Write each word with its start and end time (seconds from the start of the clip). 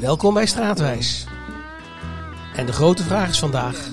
Welkom 0.00 0.34
bij 0.34 0.46
Straatwijs. 0.46 1.26
En 2.54 2.66
de 2.66 2.72
grote 2.72 3.02
vraag 3.02 3.28
is 3.28 3.38
vandaag: 3.38 3.90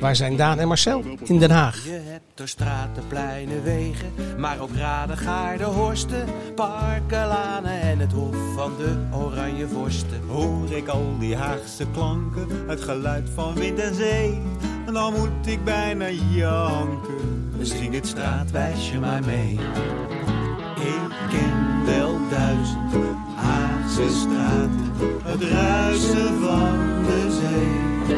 waar 0.00 0.16
zijn 0.16 0.36
Daan 0.36 0.58
en 0.58 0.68
Marcel 0.68 1.02
in 1.22 1.38
Den 1.38 1.50
Haag? 1.50 1.84
Je 1.84 1.90
hebt 1.90 2.24
door 2.34 2.48
straten, 2.48 3.06
pleinen, 3.08 3.62
wegen, 3.62 4.12
maar 4.38 4.60
ook 4.60 4.74
raden, 4.74 5.16
gaarden, 5.16 5.66
horsten, 5.66 6.24
parken, 6.54 7.26
lanen 7.26 7.80
en 7.80 7.98
het 7.98 8.12
hof 8.12 8.36
van 8.54 8.72
de 8.76 9.16
oranje 9.16 9.68
vorsten. 9.68 10.20
Hoor 10.28 10.70
ik 10.70 10.88
al 10.88 11.16
die 11.18 11.36
Haagse 11.36 11.86
klanken, 11.92 12.46
het 12.68 12.80
geluid 12.80 13.28
van 13.34 13.54
wind 13.54 13.78
en 13.78 13.94
zee. 13.94 14.42
En 14.86 14.92
dan 14.92 15.12
moet 15.12 15.46
ik 15.46 15.64
bijna 15.64 16.08
janken. 16.10 17.40
Zing 17.60 17.94
het 17.94 18.06
straatwijsje 18.06 18.98
maar 18.98 19.24
mee. 19.24 19.52
Ik 20.76 21.10
ken 21.30 21.84
wel 21.84 22.18
duizend 22.30 23.11
Het 23.92 25.42
ruisen 25.42 26.40
van 26.42 27.02
de 27.06 27.40
zee. 27.40 28.16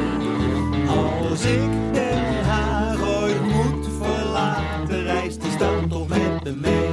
Als 0.89 1.45
ik 1.45 1.93
Den 1.93 2.45
Haag 2.45 3.01
ooit 3.03 3.43
moet 3.43 3.89
verlaten, 4.03 5.05
reist 5.05 5.41
die 5.41 5.51
stad 5.51 5.91
toch 5.91 6.09
met 6.09 6.45
me 6.45 6.53
mee. 6.61 6.91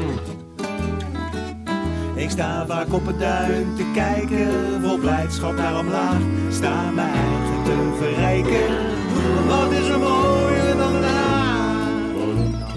Ik 2.23 2.29
sta 2.29 2.65
vaak 2.65 2.93
op 2.93 3.05
het 3.05 3.19
duin 3.19 3.75
te 3.75 3.85
kijken, 3.93 4.81
vol 4.81 4.97
blijdschap 4.97 5.55
naar 5.55 5.79
omlaag. 5.79 6.21
Sta 6.51 6.91
mijn 6.91 7.13
eigen 7.13 7.63
te 7.63 7.97
verrijken, 7.97 8.75
wat 9.47 9.71
is 9.71 9.87
er 9.87 9.99
mooier 9.99 10.77
dan 10.77 10.91
Den 10.91 11.03
Haag? 11.03 11.87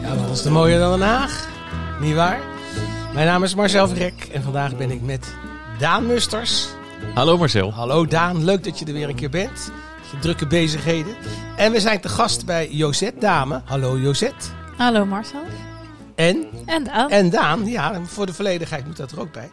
Ja, 0.00 0.16
wat 0.16 0.30
is 0.30 0.44
er 0.44 0.52
mooier 0.52 0.78
dan 0.78 0.98
Den 0.98 1.08
Haag? 1.08 1.48
Niet 2.00 2.14
waar? 2.14 2.40
Mijn 3.14 3.26
naam 3.26 3.42
is 3.42 3.54
Marcel 3.54 3.88
Vrek 3.88 4.28
en 4.32 4.42
vandaag 4.42 4.76
ben 4.76 4.90
ik 4.90 5.02
met 5.02 5.34
Daan 5.84 6.06
Musters. 6.06 6.68
Hallo 7.14 7.38
Marcel. 7.38 7.72
Hallo 7.72 8.06
Daan, 8.06 8.44
leuk 8.44 8.64
dat 8.64 8.78
je 8.78 8.84
er 8.84 8.92
weer 8.92 9.08
een 9.08 9.14
keer 9.14 9.30
bent. 9.30 9.70
Je 10.10 10.18
drukke 10.18 10.46
bezigheden. 10.46 11.16
En 11.56 11.72
we 11.72 11.80
zijn 11.80 12.00
te 12.00 12.08
gast 12.08 12.46
bij 12.46 12.70
Josette 12.70 13.20
Dame. 13.20 13.62
Hallo 13.64 13.98
Josette. 13.98 14.46
Hallo 14.76 15.04
Marcel. 15.04 15.42
En, 16.14 16.46
En 16.66 16.84
Daan. 16.84 17.10
en 17.10 17.30
Daan, 17.30 17.66
ja, 17.66 18.04
voor 18.04 18.26
de 18.26 18.34
volledigheid 18.34 18.86
moet 18.86 18.96
dat 18.96 19.12
er 19.12 19.20
ook 19.20 19.32
bij. 19.32 19.50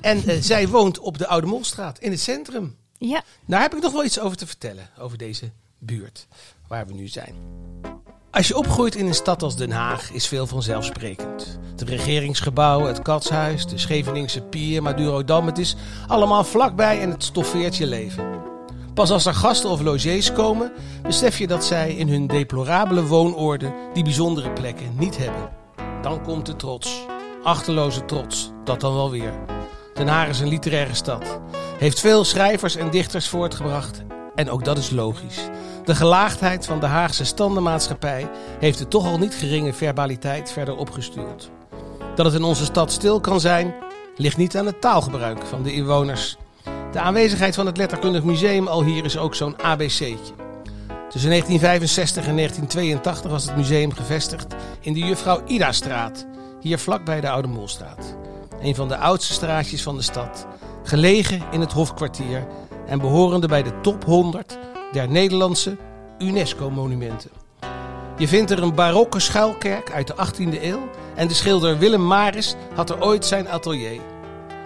En 0.00 0.24
eh, 0.26 0.36
zij 0.40 0.68
woont 0.68 0.98
op 0.98 1.18
de 1.18 1.26
Oude 1.26 1.46
Molstraat 1.46 1.98
in 1.98 2.10
het 2.10 2.20
centrum. 2.20 2.76
Ja, 2.98 3.22
Daar 3.46 3.60
heb 3.60 3.74
ik 3.74 3.82
nog 3.82 3.92
wel 3.92 4.04
iets 4.04 4.20
over 4.20 4.36
te 4.36 4.46
vertellen, 4.46 4.90
over 4.98 5.18
deze 5.18 5.50
buurt 5.78 6.26
waar 6.68 6.86
we 6.86 6.94
nu 6.94 7.08
zijn. 7.08 7.34
Als 8.30 8.48
je 8.48 8.56
opgroeit 8.56 8.94
in 8.94 9.06
een 9.06 9.14
stad 9.14 9.42
als 9.42 9.56
Den 9.56 9.70
Haag 9.70 10.10
is 10.12 10.26
veel 10.26 10.46
vanzelfsprekend. 10.46 11.58
Het 11.70 11.82
regeringsgebouw, 11.88 12.84
het 12.84 13.02
katshuis, 13.02 13.66
de 13.66 13.78
Scheveningse 13.78 14.42
pier, 14.42 14.82
Madurodam, 14.82 15.46
het 15.46 15.58
is 15.58 15.76
allemaal 16.06 16.44
vlakbij 16.44 17.00
en 17.00 17.10
het 17.10 17.24
stoffeert 17.24 17.76
je 17.76 17.86
leven. 17.86 18.40
Pas 18.94 19.10
als 19.10 19.26
er 19.26 19.34
gasten 19.34 19.70
of 19.70 19.80
logés 19.80 20.32
komen, 20.32 20.72
besef 21.02 21.38
je 21.38 21.46
dat 21.46 21.64
zij 21.64 21.94
in 21.94 22.08
hun 22.08 22.26
deplorabele 22.26 23.06
woonoorden 23.06 23.74
die 23.92 24.04
bijzondere 24.04 24.50
plekken 24.50 24.92
niet 24.98 25.16
hebben. 25.16 25.50
Dan 26.02 26.22
komt 26.22 26.46
de 26.46 26.56
trots. 26.56 27.06
Achterloze 27.42 28.04
trots, 28.04 28.50
dat 28.64 28.80
dan 28.80 28.94
wel 28.94 29.10
weer. 29.10 29.32
Den 29.94 30.08
Haag 30.08 30.28
is 30.28 30.40
een 30.40 30.48
literaire 30.48 30.94
stad. 30.94 31.40
Heeft 31.78 32.00
veel 32.00 32.24
schrijvers 32.24 32.76
en 32.76 32.90
dichters 32.90 33.28
voortgebracht. 33.28 34.02
En 34.34 34.50
ook 34.50 34.64
dat 34.64 34.78
is 34.78 34.90
logisch. 34.90 35.38
De 35.88 35.94
gelaagdheid 35.94 36.66
van 36.66 36.80
de 36.80 36.86
Haagse 36.86 37.24
standenmaatschappij 37.24 38.30
heeft 38.58 38.78
de 38.78 38.88
toch 38.88 39.06
al 39.06 39.18
niet 39.18 39.34
geringe 39.34 39.72
verbaliteit 39.72 40.52
verder 40.52 40.76
opgestuurd. 40.76 41.50
Dat 42.14 42.26
het 42.26 42.34
in 42.34 42.42
onze 42.42 42.64
stad 42.64 42.92
stil 42.92 43.20
kan 43.20 43.40
zijn, 43.40 43.74
ligt 44.16 44.36
niet 44.36 44.56
aan 44.56 44.66
het 44.66 44.80
taalgebruik 44.80 45.46
van 45.46 45.62
de 45.62 45.72
inwoners. 45.72 46.36
De 46.92 47.00
aanwezigheid 47.00 47.54
van 47.54 47.66
het 47.66 47.76
Letterkundig 47.76 48.22
Museum 48.22 48.66
al 48.66 48.84
hier 48.84 49.04
is 49.04 49.18
ook 49.18 49.34
zo'n 49.34 49.62
ABC'tje. 49.62 50.34
Tussen 51.08 51.30
1965 51.30 52.26
en 52.26 52.36
1982 52.36 53.30
was 53.30 53.44
het 53.44 53.56
museum 53.56 53.92
gevestigd 53.92 54.54
in 54.80 54.92
de 54.92 55.00
Juffrouw 55.00 55.42
Ida-straat, 55.46 56.26
hier 56.60 56.78
vlakbij 56.78 57.20
de 57.20 57.30
Oude 57.30 57.48
Molstraat. 57.48 58.16
Een 58.60 58.74
van 58.74 58.88
de 58.88 58.96
oudste 58.96 59.32
straatjes 59.32 59.82
van 59.82 59.96
de 59.96 60.02
stad, 60.02 60.46
gelegen 60.82 61.42
in 61.50 61.60
het 61.60 61.72
Hofkwartier 61.72 62.46
en 62.86 62.98
behorende 62.98 63.46
bij 63.46 63.62
de 63.62 63.80
top 63.80 64.04
100 64.04 64.58
der 64.92 65.08
Nederlandse 65.08 65.76
UNESCO-monumenten. 66.18 67.30
Je 68.18 68.28
vindt 68.28 68.50
er 68.50 68.62
een 68.62 68.74
barokke 68.74 69.20
schuilkerk 69.20 69.92
uit 69.92 70.06
de 70.06 70.14
18e 70.14 70.62
eeuw 70.62 70.88
en 71.14 71.28
de 71.28 71.34
schilder 71.34 71.78
Willem 71.78 72.06
Maris 72.06 72.54
had 72.74 72.90
er 72.90 73.02
ooit 73.04 73.24
zijn 73.24 73.48
atelier. 73.48 74.00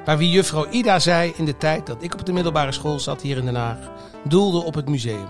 Maar 0.05 0.19
wie 0.19 0.31
juffrouw 0.31 0.67
Ida 0.71 0.99
zei 0.99 1.33
in 1.37 1.45
de 1.45 1.57
tijd 1.57 1.87
dat 1.87 2.03
ik 2.03 2.15
op 2.15 2.27
de 2.27 2.33
middelbare 2.33 2.73
school 2.73 2.99
zat 2.99 3.23
hier 3.23 3.37
in 3.37 3.45
Den 3.45 3.55
Haag, 3.55 3.91
doelde 4.25 4.65
op 4.65 4.75
het 4.75 4.89
museum. 4.89 5.27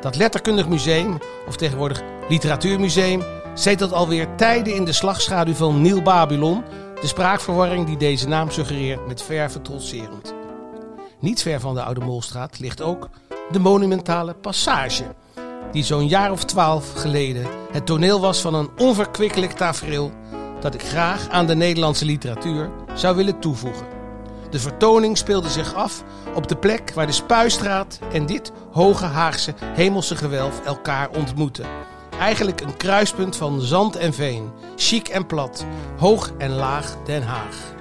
Dat 0.00 0.16
letterkundig 0.16 0.68
museum, 0.68 1.18
of 1.46 1.56
tegenwoordig 1.56 2.02
literatuurmuseum, 2.28 3.22
zetelt 3.54 3.92
alweer 3.92 4.34
tijden 4.36 4.74
in 4.74 4.84
de 4.84 4.92
slagschaduw 4.92 5.54
van 5.54 5.80
Nieuw 5.80 6.02
Babylon, 6.02 6.64
de 7.00 7.06
spraakverwarring 7.06 7.86
die 7.86 7.96
deze 7.96 8.28
naam 8.28 8.50
suggereert 8.50 9.06
met 9.06 9.22
verve 9.22 9.62
trotserend. 9.62 10.34
Niet 11.18 11.42
ver 11.42 11.60
van 11.60 11.74
de 11.74 11.82
Oude 11.82 12.00
Molstraat 12.00 12.58
ligt 12.58 12.82
ook 12.82 13.08
de 13.50 13.58
monumentale 13.58 14.34
Passage, 14.34 15.04
die 15.72 15.84
zo'n 15.84 16.08
jaar 16.08 16.30
of 16.30 16.44
twaalf 16.44 16.92
geleden 16.92 17.46
het 17.70 17.86
toneel 17.86 18.20
was 18.20 18.40
van 18.40 18.54
een 18.54 18.70
onverkwikkelijk 18.78 19.52
tafereel 19.52 20.12
dat 20.60 20.74
ik 20.74 20.82
graag 20.82 21.28
aan 21.28 21.46
de 21.46 21.54
Nederlandse 21.54 22.04
literatuur 22.04 22.70
zou 22.94 23.16
willen 23.16 23.38
toevoegen. 23.38 23.86
De 24.50 24.58
vertoning 24.58 25.18
speelde 25.18 25.48
zich 25.48 25.74
af 25.74 26.02
op 26.34 26.48
de 26.48 26.56
plek 26.56 26.92
waar 26.94 27.06
de 27.06 27.12
Spuistraat 27.12 27.98
en 28.12 28.26
dit 28.26 28.52
hoge 28.72 29.04
Haagse 29.04 29.54
hemelse 29.74 30.16
gewelf 30.16 30.60
elkaar 30.64 31.10
ontmoeten. 31.10 31.66
Eigenlijk 32.18 32.60
een 32.60 32.76
kruispunt 32.76 33.36
van 33.36 33.60
zand 33.60 33.96
en 33.96 34.14
veen, 34.14 34.50
chic 34.76 35.08
en 35.08 35.26
plat, 35.26 35.66
hoog 35.98 36.32
en 36.38 36.50
laag 36.50 36.96
Den 37.04 37.22
Haag. 37.22 37.80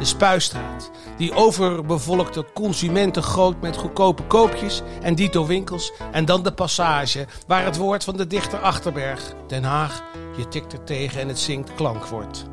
De 0.00 0.06
Spuistraat, 0.06 0.90
die 1.16 1.34
overbevolkte 1.34 2.44
consumenten 2.54 3.22
groot 3.22 3.60
met 3.60 3.76
goedkope 3.76 4.22
koopjes 4.22 4.82
en 5.02 5.14
dito 5.14 5.46
winkels. 5.46 5.92
En 6.12 6.24
dan 6.24 6.42
de 6.42 6.52
passage, 6.52 7.26
waar 7.46 7.64
het 7.64 7.76
woord 7.76 8.04
van 8.04 8.16
de 8.16 8.26
dichter 8.26 8.58
Achterberg, 8.58 9.34
Den 9.46 9.64
Haag, 9.64 10.02
je 10.36 10.48
tikt 10.48 10.72
er 10.72 10.84
tegen 10.84 11.20
en 11.20 11.28
het 11.28 11.38
zingt 11.38 11.74
klank 11.74 12.06
wordt. 12.06 12.44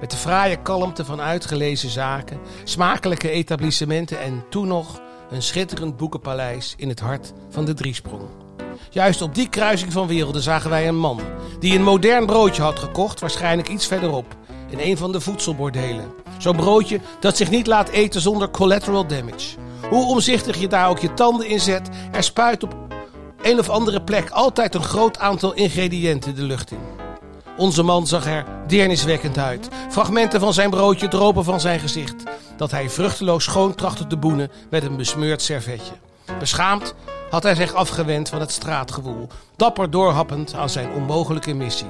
Met 0.00 0.10
de 0.10 0.16
fraaie 0.16 0.62
kalmte 0.62 1.04
van 1.04 1.20
uitgelezen 1.20 1.90
zaken, 1.90 2.40
smakelijke 2.64 3.30
etablissementen 3.30 4.20
en 4.20 4.44
toen 4.50 4.68
nog 4.68 5.00
een 5.30 5.42
schitterend 5.42 5.96
boekenpaleis 5.96 6.74
in 6.76 6.88
het 6.88 7.00
hart 7.00 7.32
van 7.50 7.64
de 7.64 7.74
Driesprong. 7.74 8.28
Juist 8.90 9.22
op 9.22 9.34
die 9.34 9.48
kruising 9.48 9.92
van 9.92 10.06
werelden 10.06 10.42
zagen 10.42 10.70
wij 10.70 10.88
een 10.88 10.98
man 10.98 11.20
die 11.58 11.74
een 11.74 11.82
modern 11.82 12.26
broodje 12.26 12.62
had 12.62 12.78
gekocht, 12.78 13.20
waarschijnlijk 13.20 13.68
iets 13.68 13.86
verderop, 13.86 14.36
in 14.68 14.78
een 14.80 14.96
van 14.96 15.12
de 15.12 15.20
voedselbordelen. 15.20 16.12
Zo'n 16.38 16.56
broodje 16.56 17.00
dat 17.20 17.36
zich 17.36 17.50
niet 17.50 17.66
laat 17.66 17.88
eten 17.88 18.20
zonder 18.20 18.50
collateral 18.50 19.06
damage. 19.06 19.56
Hoe 19.90 20.06
omzichtig 20.06 20.60
je 20.60 20.68
daar 20.68 20.88
ook 20.88 20.98
je 20.98 21.14
tanden 21.14 21.46
in 21.46 21.60
zet, 21.60 21.88
er 22.12 22.22
spuit 22.22 22.62
op 22.62 22.76
een 23.42 23.58
of 23.58 23.68
andere 23.68 24.02
plek 24.02 24.30
altijd 24.30 24.74
een 24.74 24.82
groot 24.82 25.18
aantal 25.18 25.52
ingrediënten 25.54 26.34
de 26.34 26.42
lucht 26.42 26.70
in. 26.70 27.06
Onze 27.56 27.82
man 27.82 28.06
zag 28.06 28.26
er 28.26 28.44
deerniswekkend 28.66 29.38
uit. 29.38 29.68
Fragmenten 29.90 30.40
van 30.40 30.52
zijn 30.52 30.70
broodje 30.70 31.08
dropen 31.08 31.44
van 31.44 31.60
zijn 31.60 31.80
gezicht. 31.80 32.22
Dat 32.56 32.70
hij 32.70 32.90
vruchteloos 32.90 33.44
schoon 33.44 33.74
trachtte 33.74 34.06
te 34.06 34.16
boenen 34.16 34.50
met 34.70 34.82
een 34.84 34.96
besmeurd 34.96 35.42
servetje. 35.42 35.92
Beschaamd 36.38 36.94
had 37.30 37.42
hij 37.42 37.54
zich 37.54 37.74
afgewend 37.74 38.28
van 38.28 38.40
het 38.40 38.50
straatgewoel. 38.50 39.28
Dapper 39.56 39.90
doorhappend 39.90 40.54
aan 40.54 40.70
zijn 40.70 40.92
onmogelijke 40.92 41.54
missie. 41.54 41.88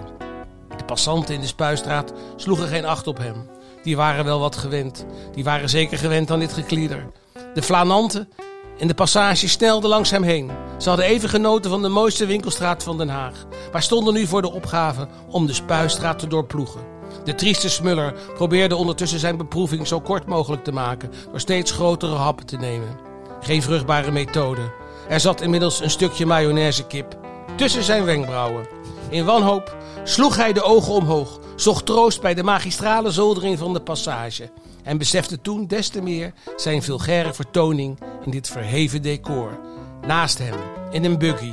Passanten 0.88 1.34
in 1.34 1.40
de 1.40 1.46
Spuistraat 1.46 2.12
sloegen 2.36 2.68
geen 2.68 2.84
acht 2.84 3.06
op 3.06 3.18
hem. 3.18 3.46
Die 3.82 3.96
waren 3.96 4.24
wel 4.24 4.40
wat 4.40 4.56
gewend. 4.56 5.06
Die 5.34 5.44
waren 5.44 5.68
zeker 5.68 5.98
gewend 5.98 6.30
aan 6.30 6.38
dit 6.38 6.52
geklieder. 6.52 7.10
De 7.54 7.62
flananten 7.62 8.28
in 8.76 8.86
de 8.86 8.94
passage 8.94 9.48
snelden 9.48 9.90
langs 9.90 10.10
hem 10.10 10.22
heen. 10.22 10.50
Ze 10.78 10.88
hadden 10.88 11.06
even 11.06 11.28
genoten 11.28 11.70
van 11.70 11.82
de 11.82 11.88
mooiste 11.88 12.26
winkelstraat 12.26 12.82
van 12.82 12.98
Den 12.98 13.08
Haag, 13.08 13.46
maar 13.72 13.82
stonden 13.82 14.14
nu 14.14 14.26
voor 14.26 14.42
de 14.42 14.52
opgave 14.52 15.08
om 15.28 15.46
de 15.46 15.52
Spuistraat 15.52 16.18
te 16.18 16.26
doorploegen. 16.26 16.80
De 17.24 17.34
trieste 17.34 17.70
smuller 17.70 18.14
probeerde 18.34 18.76
ondertussen 18.76 19.18
zijn 19.18 19.36
beproeving 19.36 19.86
zo 19.86 20.00
kort 20.00 20.26
mogelijk 20.26 20.64
te 20.64 20.72
maken 20.72 21.10
door 21.30 21.40
steeds 21.40 21.72
grotere 21.72 22.14
happen 22.14 22.46
te 22.46 22.56
nemen. 22.56 22.98
Geen 23.40 23.62
vruchtbare 23.62 24.10
methode. 24.10 24.72
Er 25.08 25.20
zat 25.20 25.40
inmiddels 25.40 25.80
een 25.80 25.90
stukje 25.90 26.26
mayonnaise-kip 26.26 27.16
tussen 27.56 27.82
zijn 27.82 28.04
wenkbrauwen. 28.04 28.77
In 29.10 29.24
wanhoop 29.24 29.76
sloeg 30.04 30.36
hij 30.36 30.52
de 30.52 30.62
ogen 30.62 30.92
omhoog, 30.92 31.40
zocht 31.56 31.86
troost 31.86 32.20
bij 32.20 32.34
de 32.34 32.42
magistrale 32.42 33.10
zoldering 33.10 33.58
van 33.58 33.72
de 33.72 33.80
passage 33.80 34.50
en 34.82 34.98
besefte 34.98 35.40
toen 35.40 35.66
des 35.66 35.88
te 35.88 36.02
meer 36.02 36.32
zijn 36.56 36.82
vulgaire 36.82 37.34
vertoning 37.34 37.98
in 38.24 38.30
dit 38.30 38.48
verheven 38.48 39.02
decor. 39.02 39.58
Naast 40.06 40.38
hem, 40.38 40.54
in 40.90 41.04
een 41.04 41.18
buggy, 41.18 41.52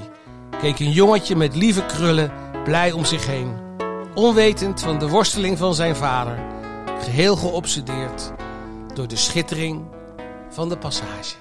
keek 0.59 0.79
een 0.79 0.91
jongetje 0.91 1.35
met 1.35 1.55
lieve 1.55 1.85
krullen 1.85 2.31
blij 2.63 2.91
om 2.91 3.05
zich 3.05 3.25
heen. 3.25 3.55
Onwetend 4.13 4.81
van 4.81 4.99
de 4.99 5.09
worsteling 5.09 5.57
van 5.57 5.75
zijn 5.75 5.95
vader, 5.95 6.39
geheel 6.99 7.35
geobsedeerd 7.35 8.31
door 8.93 9.07
de 9.07 9.15
schittering 9.15 9.85
van 10.49 10.69
de 10.69 10.77
Passage. 10.77 11.35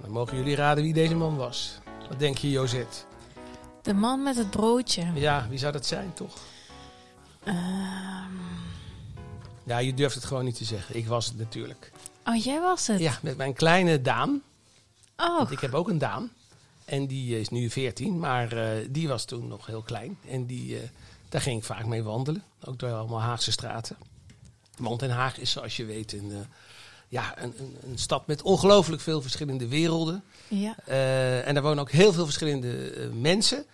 Dan 0.00 0.10
mogen 0.10 0.36
jullie 0.36 0.56
raden 0.56 0.84
wie 0.84 0.92
deze 0.92 1.14
man 1.14 1.36
was. 1.36 1.78
Wat 2.08 2.18
denk 2.18 2.38
je, 2.38 2.50
Jozet? 2.50 3.06
De 3.82 3.94
man 3.94 4.22
met 4.22 4.36
het 4.36 4.50
broodje. 4.50 5.12
Ja, 5.14 5.46
wie 5.48 5.58
zou 5.58 5.72
dat 5.72 5.86
zijn, 5.86 6.12
toch? 6.14 6.36
Ehm, 7.44 7.56
Ja, 9.64 9.78
je 9.78 9.94
durft 9.94 10.14
het 10.14 10.24
gewoon 10.24 10.44
niet 10.44 10.56
te 10.56 10.64
zeggen. 10.64 10.96
Ik 10.96 11.06
was 11.06 11.26
het 11.26 11.38
natuurlijk. 11.38 11.92
oh, 12.26 12.36
jij 12.44 12.60
was 12.60 12.86
het. 12.86 13.00
Ja, 13.00 13.18
met 13.22 13.36
mijn 13.36 13.52
kleine 13.52 14.00
Daan. 14.02 14.42
Oh, 15.16 15.36
Want 15.36 15.50
ik 15.50 15.60
heb 15.60 15.74
ook 15.74 15.88
een 15.88 15.98
Daan. 15.98 16.30
En 16.84 17.06
die 17.06 17.40
is 17.40 17.48
nu 17.48 17.70
14, 17.70 18.18
maar 18.18 18.52
eh, 18.52 18.86
die 18.90 19.08
was 19.08 19.24
toen 19.24 19.48
nog 19.48 19.66
heel 19.66 19.82
klein. 19.82 20.18
En 20.28 20.46
die, 20.46 20.78
eh, 20.78 20.88
daar 21.28 21.40
ging 21.40 21.58
ik 21.58 21.64
vaak 21.64 21.86
mee 21.86 22.02
wandelen. 22.02 22.42
Ook 22.64 22.78
door 22.78 22.92
allemaal 22.92 23.20
Haagse 23.20 23.52
straten. 23.52 23.96
Want 24.76 25.00
Den 25.00 25.10
Haag 25.10 25.38
is, 25.38 25.50
zoals 25.50 25.76
je 25.76 25.84
weet, 25.84 26.12
een, 26.12 26.30
eh, 26.32 26.38
ja, 27.12 27.42
een, 27.42 27.54
een, 27.58 27.76
een 27.90 27.98
stad 27.98 28.26
met 28.26 28.42
ongelooflijk 28.42 29.02
veel 29.02 29.22
verschillende 29.22 29.68
werelden. 29.68 30.24
ja. 30.48 30.76
Eh, 30.86 31.46
en 31.46 31.54
daar 31.54 31.62
wonen 31.62 31.80
ook 31.80 31.90
heel 31.90 32.12
veel 32.12 32.24
verschillende 32.24 32.90
eh, 32.90 33.08
mensen. 33.10 33.64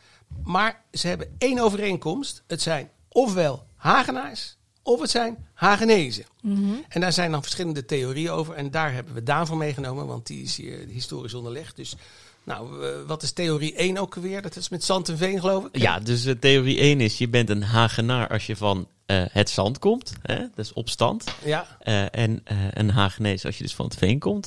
Maar 0.45 0.83
ze 0.93 1.09
hebben 1.09 1.35
één 1.39 1.59
overeenkomst. 1.59 2.43
Het 2.47 2.63
zijn 2.63 2.91
ofwel 3.09 3.67
Hagenaars, 3.77 4.57
of 4.83 5.01
het 5.01 5.11
zijn 5.11 5.49
Hagenezen. 5.55 6.25
Mhm. 6.43 6.75
En 6.89 7.01
daar 7.01 7.13
zijn 7.13 7.31
dan 7.31 7.43
verschillende 7.43 7.85
theorieën 7.85 8.31
over. 8.31 8.55
En 8.55 8.71
daar 8.71 8.93
hebben 8.93 9.15
we 9.15 9.23
Daan 9.23 9.47
van 9.47 9.59
meegenomen, 9.59 10.07
want 10.07 10.27
die 10.27 10.43
is 10.43 10.57
hier 10.57 10.87
historisch 10.89 11.35
onderlegd. 11.35 11.77
Dus, 11.77 11.97
nou, 12.49 12.85
eh, 12.87 12.91
wat 13.07 13.23
is 13.23 13.33
theorie 13.33 13.75
1 13.77 13.99
ook 13.99 14.17
alweer? 14.17 14.43
Dat 14.43 14.57
is 14.57 14.69
met 14.69 14.85
zand 14.85 15.09
en 15.09 15.17
veen, 15.19 15.41
geloof 15.41 15.65
ik. 15.73 15.77
Ja, 15.81 16.01
dus 16.01 16.25
eh, 16.25 16.35
theorie 16.35 16.79
1 16.81 17.01
is, 17.01 17.19
je 17.19 17.29
bent 17.29 17.51
een 17.51 17.63
Hagenaar 17.63 18.29
als 18.29 18.47
je 18.47 18.57
van 18.57 18.89
eh, 19.07 19.23
het 19.31 19.51
zand 19.51 19.79
komt. 19.79 20.13
Hè? 20.23 20.37
Dat 20.39 20.65
is 20.65 20.73
opstand. 20.73 21.25
Ja, 21.45 21.67
Eh, 21.81 22.03
en 22.15 22.41
eh, 22.45 22.57
een 22.71 22.91
Hagenees 22.91 23.45
als 23.45 23.57
je 23.57 23.63
dus 23.63 23.75
van 23.75 23.85
het 23.85 23.95
veen 23.97 24.19
komt. 24.19 24.47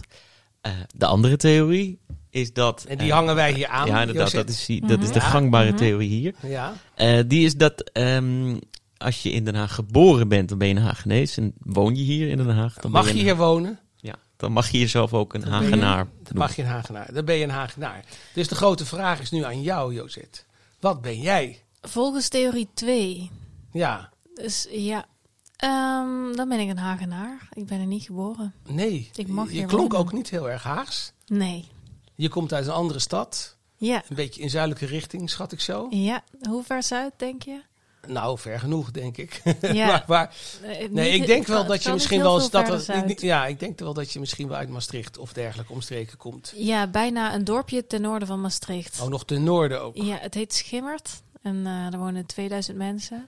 Eh, 0.62 0.72
de 0.96 1.06
andere 1.06 1.38
theorie 1.38 2.00
is 2.30 2.54
dat... 2.54 2.86
en 2.88 2.98
die 2.98 3.12
hangen 3.12 3.36
wij 3.36 3.54
hier 3.54 3.68
aan. 3.68 3.88
Ja, 3.88 4.00
inderdaad, 4.02 4.32
dat 4.32 4.50
is, 4.50 4.66
die- 4.66 4.82
dat 4.82 5.00
is 5.00 5.06
Mhm. 5.06 5.14
de 5.14 5.20
Ja. 5.20 5.26
gangbare 5.30 5.68
Mhm. 5.70 5.78
theorie 5.78 6.10
hier. 6.10 6.34
Ja, 6.48 6.74
Eh, 6.96 7.20
die 7.28 7.46
is 7.46 7.56
dat 7.56 7.90
ehm, 7.94 8.58
als 8.98 9.24
je 9.24 9.32
in 9.32 9.44
Den 9.46 9.56
Haag 9.56 9.76
geboren 9.76 10.28
bent, 10.28 10.50
dan 10.50 10.58
ben 10.58 10.68
je 10.68 10.76
een 10.76 10.82
Hagenees. 10.82 11.38
En 11.38 11.54
woon 11.60 11.96
je 11.96 12.04
hier 12.04 12.30
in 12.30 12.38
Den 12.38 12.50
Haag, 12.50 12.74
dan 12.74 12.92
mag 12.92 13.04
ben 13.06 13.14
je 13.14 13.20
een- 13.20 13.26
hier 13.26 13.36
wonen? 13.38 13.80
Dan 14.42 14.52
mag 14.52 14.70
je 14.70 14.80
jezelf 14.80 15.14
ook 15.14 15.34
een 15.34 15.42
Dan 15.42 15.50
ben 15.50 15.60
je- 15.60 15.66
Hagenaar 15.66 16.08
Dan 16.24 16.38
mag 16.38 16.56
je 16.56 16.62
een 16.62 16.68
Hagenaar. 16.68 17.14
Dan 17.14 17.26
ben 17.26 17.36
je 17.36 17.44
een 17.44 17.50
Hagenaar. 17.50 18.06
Dus 18.34 18.48
de 18.48 18.56
grote 18.56 18.86
vraag 18.86 19.20
is 19.22 19.32
nu 19.32 19.44
aan 19.44 19.62
jou, 19.62 19.94
Jozet. 19.94 20.46
Wat 20.80 21.02
ben 21.02 21.20
jij? 21.22 21.64
Volgens 21.82 22.28
theorie 22.30 22.68
2. 22.74 23.32
Ja, 23.72 24.10
Dus 24.34 24.68
ja, 24.72 25.06
Ehm, 25.58 26.34
dan 26.36 26.50
ben 26.50 26.60
ik 26.60 26.70
een 26.70 26.78
Hagenaar. 26.78 27.48
Ik 27.54 27.66
ben 27.66 27.80
er 27.80 27.86
niet 27.86 28.04
geboren. 28.04 28.54
nee. 28.68 29.10
Ik 29.16 29.28
mag 29.28 29.52
je 29.52 29.66
klonk 29.66 29.94
ook 29.94 30.12
niet 30.14 30.30
heel 30.30 30.50
erg 30.50 30.64
Haags. 30.64 31.12
Nee. 31.26 31.68
Je 32.16 32.30
komt 32.30 32.54
uit 32.54 32.66
een 32.66 32.72
andere 32.74 33.00
stad. 33.00 33.58
Ja. 33.78 34.04
Een 34.10 34.16
beetje 34.16 34.42
in 34.42 34.50
zuidelijke 34.50 34.86
richting, 34.86 35.30
schat 35.30 35.52
ik 35.52 35.60
zo. 35.62 35.88
Ja. 35.90 36.24
Hoe 36.50 36.64
ver 36.64 36.84
zuid, 36.84 37.14
denk 37.18 37.44
je? 37.44 37.62
Nou, 38.08 38.40
ver 38.40 38.60
genoeg, 38.60 38.92
denk 38.92 39.18
ik. 39.18 39.42
Ja. 39.62 39.86
maar, 39.86 40.04
maar, 40.08 40.34
nee, 40.90 41.12
ik 41.12 41.26
denk 41.26 41.48
wel 41.48 41.66
dat 41.66 41.84
je 41.84 41.92
misschien 41.92 42.22
wel 42.22 42.40
eens 42.40 42.50
dat. 42.50 42.86
Ja, 43.22 43.46
ik 43.46 43.60
denk 43.60 43.80
wel 43.80 43.94
dat 43.94 44.12
je 44.12 44.20
misschien 44.20 44.48
wel 44.48 44.58
uit 44.58 44.70
Maastricht 44.70 45.18
of 45.18 45.34
dergelijke 45.34 45.74
omstreken 45.74 46.18
komt. 46.18 46.54
Ja, 46.56 46.88
bijna 46.88 47.34
een 47.34 47.44
dorpje 47.44 47.88
ten 47.88 48.02
noorden 48.02 48.28
van 48.28 48.42
Maastricht. 48.42 49.00
Oh, 49.02 49.08
nog 49.08 49.26
ten 49.26 49.44
noorden 49.44 49.82
ook. 49.82 49.96
Ja, 49.96 50.18
het 50.22 50.34
heet 50.34 50.54
Schimmert. 50.54 51.10
En 51.42 51.66
eh 51.66 51.94
er 51.94 51.98
wonen 52.00 52.26
2000 52.26 52.78
mensen. 52.78 53.28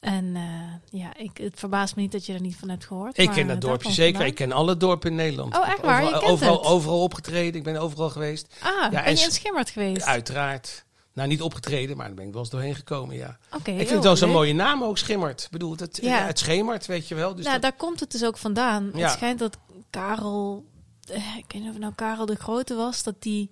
En 0.00 0.36
eh, 0.36 1.00
ja, 1.00 1.16
ik, 1.16 1.36
het 1.36 1.58
verbaast 1.58 1.96
me 1.96 2.02
niet 2.02 2.12
dat 2.12 2.26
je 2.26 2.32
er 2.32 2.40
niet 2.40 2.56
van 2.56 2.68
hebt 2.68 2.84
gehoord. 2.84 3.18
Ik 3.18 3.26
maar, 3.26 3.34
ken 3.34 3.46
dat 3.46 3.60
dorpje 3.60 3.92
zeker. 3.92 4.12
vandaan. 4.12 4.28
Ik 4.30 4.34
ken 4.34 4.52
alle 4.52 4.76
dorpen 4.76 5.10
in 5.10 5.16
Nederland. 5.16 5.56
Oh, 5.56 5.68
echt 5.68 5.80
waar? 5.80 6.00
Je 6.02 6.06
Overal, 6.06 6.20
kent 6.20 6.32
overal, 6.32 6.56
het? 6.58 6.66
overal 6.66 7.02
opgetreden. 7.02 7.54
Ik 7.54 7.62
ben 7.62 7.76
overal 7.76 8.10
geweest. 8.10 8.46
Ah, 8.60 8.70
Ja, 8.70 8.88
ben 8.90 9.04
en 9.04 9.16
je 9.16 9.24
in 9.24 9.30
Schimmert 9.32 9.70
geweest? 9.70 10.02
Uiteraard. 10.06 10.84
Nou, 11.18 11.30
niet 11.30 11.42
opgetreden, 11.42 11.96
maar 11.96 12.06
daar 12.06 12.14
ben 12.14 12.26
ik 12.26 12.32
wel 12.32 12.40
eens 12.40 12.50
doorheen 12.50 12.74
gekomen, 12.74 13.16
ja. 13.16 13.38
Oké, 13.54 13.70
ik 13.70 13.76
vind 13.76 13.90
het 13.90 14.02
wel 14.04 14.16
zo'n 14.16 14.30
mooie 14.30 14.52
naam 14.54 14.82
ook, 14.84 14.98
Schimmert. 14.98 15.42
Ik 15.44 15.50
bedoel, 15.50 15.76
het, 15.76 15.98
Ja. 16.02 16.26
het 16.26 16.38
schemert, 16.38 16.86
weet 16.86 17.08
je 17.08 17.14
wel. 17.14 17.34
Dus 17.34 17.44
nou, 17.44 17.52
dat- 17.60 17.62
daar 17.62 17.76
komt 17.78 18.00
het 18.00 18.10
dus 18.10 18.24
ook 18.24 18.36
vandaan. 18.38 18.90
Ja. 18.94 19.00
Het 19.00 19.10
schijnt 19.10 19.38
dat 19.38 19.58
Karel, 19.90 20.64
eh, 21.08 21.36
ik 21.36 21.44
weet 21.48 21.54
niet 21.54 21.62
of 21.66 21.72
het 21.72 21.78
nou 21.82 21.92
Karel 21.94 22.26
de 22.26 22.34
Grote 22.34 22.74
was, 22.74 23.02
dat 23.02 23.14
die 23.22 23.50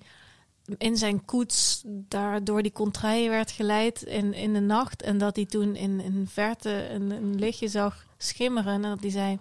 in 0.79 0.97
zijn 0.97 1.25
koets 1.25 1.83
daar 1.85 2.45
door 2.45 2.63
die 2.63 2.73
contraien 2.73 3.31
werd 3.31 3.51
geleid 3.51 4.03
in, 4.03 4.35
in 4.35 4.53
de 4.53 4.61
nacht. 4.61 5.03
En 5.03 5.19
dat 5.19 5.37
hij 5.37 5.45
toen 5.47 5.77
in, 5.77 6.01
in 6.01 6.27
verte 6.33 6.89
een, 6.91 7.11
een 7.11 7.39
lichtje 7.39 7.69
zag 7.69 8.05
schimmeren. 8.19 8.73
En 8.73 8.83
dat 8.83 9.01
hij 9.01 9.11
zei, 9.11 9.39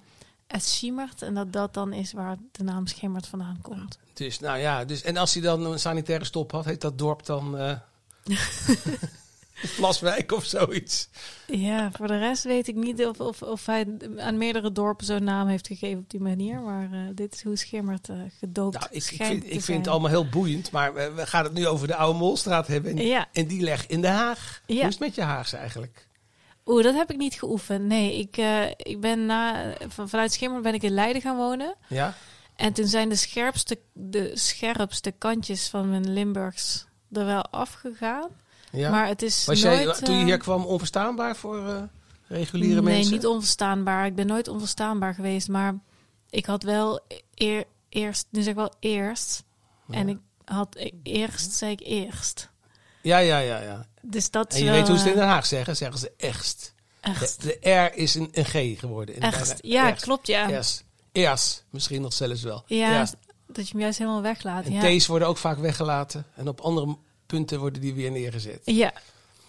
het 0.47 0.63
schimmert. 0.63 1.21
En 1.21 1.33
dat 1.33 1.53
dat 1.53 1.73
dan 1.73 1.93
is 1.93 2.11
waar 2.13 2.37
de 2.51 2.63
naam 2.63 2.87
schimmert 2.87 3.27
vandaan 3.27 3.59
komt. 3.61 3.97
Dus, 4.13 4.39
nou 4.39 4.57
ja, 4.57 4.85
dus, 4.85 5.01
en 5.01 5.17
als 5.17 5.33
hij 5.33 5.41
dan 5.43 5.65
een 5.65 5.79
sanitaire 5.79 6.25
stop 6.25 6.51
had, 6.51 6.65
heet 6.65 6.81
dat 6.81 6.97
dorp 6.97 7.25
dan 7.25 7.57
eh 7.57 7.77
Plaswijk 9.75 10.31
of 10.31 10.43
zoiets. 10.45 11.09
Ja, 11.47 11.91
voor 11.91 12.07
de 12.07 12.17
rest 12.17 12.43
weet 12.43 12.67
ik 12.67 12.75
niet 12.75 13.05
of, 13.05 13.19
of, 13.19 13.41
of 13.41 13.65
hij 13.65 13.87
aan 14.17 14.37
meerdere 14.37 14.71
dorpen 14.71 15.05
zo'n 15.05 15.23
naam 15.23 15.47
heeft 15.47 15.67
gegeven 15.67 15.99
op 15.99 16.09
die 16.09 16.19
manier. 16.19 16.59
Maar 16.59 16.91
eh, 16.91 16.99
dit 17.13 17.33
is 17.33 17.43
hoe 17.43 17.55
Schimmert 17.55 18.09
eh, 18.09 18.15
gedoopt 18.39 18.79
Nou, 18.79 18.87
ik, 18.91 19.03
vind, 19.03 19.43
ik 19.51 19.61
vind 19.61 19.77
het 19.77 19.87
allemaal 19.87 20.09
heel 20.09 20.29
boeiend, 20.29 20.71
maar 20.71 20.93
we, 20.93 21.11
we 21.11 21.25
gaan 21.25 21.43
het 21.43 21.53
nu 21.53 21.67
over 21.67 21.87
de 21.87 21.95
Oude 21.95 22.19
Molstraat 22.19 22.67
hebben. 22.67 22.97
En, 22.97 23.05
Ja. 23.05 23.27
en 23.33 23.47
die 23.47 23.61
leg 23.61 23.87
in 23.87 24.01
Den 24.01 24.11
Haag. 24.13 24.61
Ja. 24.65 24.73
Hoe 24.75 24.83
is 24.83 24.89
het 24.89 24.99
met 24.99 25.15
je 25.15 25.21
Haagse 25.21 25.57
eigenlijk? 25.57 26.07
Oeh, 26.65 26.83
dat 26.83 26.95
heb 26.95 27.11
ik 27.11 27.17
niet 27.17 27.33
geoefend. 27.33 27.85
Nee, 27.85 28.19
ik, 28.19 28.37
eh, 28.37 28.67
ik 28.77 28.99
ben 28.99 29.25
na, 29.25 29.73
van, 29.87 30.09
vanuit 30.09 30.33
Schimmert 30.33 30.63
ben 30.63 30.73
ik 30.73 30.83
in 30.83 30.93
Leiden 30.93 31.21
gaan 31.21 31.37
wonen. 31.37 31.75
Ja? 31.87 32.13
En 32.55 32.73
toen 32.73 32.87
zijn 32.87 33.09
de 33.09 33.15
scherpste, 33.15 33.79
de 33.93 34.31
scherpste 34.33 35.11
kantjes 35.11 35.67
van 35.67 35.89
mijn 35.89 36.13
Limburgs 36.13 36.85
er 37.11 37.25
wel 37.25 37.43
afgegaan. 37.43 38.29
ja? 38.71 38.89
Maar 38.89 39.07
het 39.07 39.21
is 39.21 39.45
Was 39.45 39.61
nooit... 39.61 39.83
jij 39.83 39.93
toen 39.93 40.13
je 40.15 40.19
eh, 40.19 40.25
hier 40.25 40.37
kwam 40.37 40.65
onverstaanbaar 40.65 41.35
voor 41.35 41.67
eh, 41.67 41.81
reguliere 42.27 42.81
nee, 42.81 42.93
mensen? 42.95 43.13
niet 43.13 43.25
onverstaanbaar. 43.25 44.05
Ik 44.05 44.15
ben 44.15 44.27
nooit 44.27 44.47
onverstaanbaar 44.47 45.13
geweest. 45.13 45.47
Maar 45.47 45.75
ik 46.29 46.45
had 46.45 46.63
wel 46.63 46.99
eer, 47.33 47.63
eerst, 47.89 48.27
nu 48.29 48.41
zeg 48.41 48.51
ik 48.51 48.55
wel 48.59 48.73
eerst. 48.79 49.43
En 49.89 50.09
ik 50.09 50.17
had 50.45 50.75
e- 50.75 50.91
eerst, 51.03 51.51
zei 51.51 51.71
ik 51.71 51.81
eerst. 51.81 52.49
Ja, 53.01 53.17
ja, 53.17 53.37
ja, 53.37 53.59
ja. 53.61 53.85
Dus 54.01 54.31
dat 54.31 54.53
En 54.53 54.59
je 54.59 54.65
wel, 54.65 54.73
weet 54.73 54.87
hoe 54.87 54.97
ze 54.97 55.03
het 55.03 55.13
in 55.13 55.19
eh, 55.19 55.25
Den 55.25 55.33
Haag 55.33 55.45
zeggen. 55.45 55.75
Zeggen 55.75 55.99
ze 55.99 56.11
echt. 56.17 56.73
Echt. 57.01 57.41
De, 57.41 57.57
de 57.61 57.69
R 57.69 57.95
is 57.95 58.15
een, 58.15 58.29
een 58.31 58.45
G 58.45 58.79
geworden. 58.79 59.15
in 59.15 59.21
Echt. 59.21 59.57
Ja, 59.61 59.91
klopt, 59.91 60.27
ja. 60.27 60.49
Yes. 60.49 60.83
Eers. 61.11 61.63
Misschien 61.69 62.01
nog 62.01 62.13
zelfs 62.13 62.41
wel. 62.41 62.63
Ja, 62.65 62.99
Eerst. 62.99 63.15
Dat 63.55 63.65
je 63.65 63.71
hem 63.71 63.81
juist 63.81 63.97
helemaal 63.97 64.21
weglaat. 64.21 64.65
En 64.65 64.71
Ja. 64.73 64.97
T's 64.97 65.07
worden 65.07 65.27
ook 65.27 65.37
vaak 65.37 65.57
weggelaten. 65.57 66.25
En 66.35 66.47
op 66.47 66.59
andere 66.61 66.97
punten 67.25 67.59
worden 67.59 67.81
die 67.81 67.93
weer 67.93 68.11
neergezet. 68.11 68.59
Ja. 68.63 68.93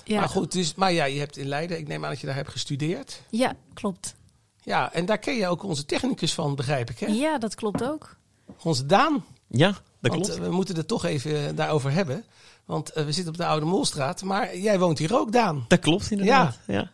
Ja. 0.04 0.18
Maar 0.20 0.28
goed, 0.28 0.52
dus, 0.52 0.74
maar 0.74 0.92
ja, 0.92 1.04
je 1.04 1.18
hebt 1.18 1.36
in 1.36 1.46
Leiden, 1.48 1.78
ik 1.78 1.88
neem 1.88 2.04
aan 2.04 2.10
dat 2.10 2.20
je 2.20 2.26
daar 2.26 2.34
hebt 2.36 2.50
gestudeerd. 2.50 3.22
ja, 3.30 3.54
klopt. 3.74 4.14
Ja, 4.62 4.92
en 4.92 5.06
daar 5.06 5.18
ken 5.18 5.34
je 5.34 5.48
ook 5.48 5.62
onze 5.62 5.84
technicus 5.86 6.34
van, 6.34 6.54
begrijp 6.54 6.90
ik, 6.90 6.98
hè? 6.98 7.06
Ja, 7.06 7.38
dat 7.38 7.54
klopt 7.54 7.84
ook. 7.84 8.16
Onze 8.62 8.86
Daan. 8.86 9.24
Ja, 9.46 9.68
dat 9.68 9.80
Want 10.00 10.14
klopt. 10.24 10.38
eh, 10.40 10.44
we 10.46 10.50
moeten 10.50 10.76
het 10.76 10.88
toch 10.88 11.04
even 11.04 11.46
eh, 11.48 11.56
daarover 11.56 11.90
hebben. 11.92 12.24
Want 12.64 12.90
eh, 12.92 13.04
we 13.04 13.12
zitten 13.12 13.32
op 13.32 13.38
de 13.38 13.46
Oude 13.46 13.66
Molstraat, 13.66 14.22
maar 14.22 14.56
jij 14.56 14.78
woont 14.78 14.98
hier 14.98 15.16
ook, 15.18 15.32
Daan. 15.32 15.64
Dat 15.68 15.78
klopt 15.78 16.10
inderdaad. 16.10 16.58
Ja. 16.66 16.90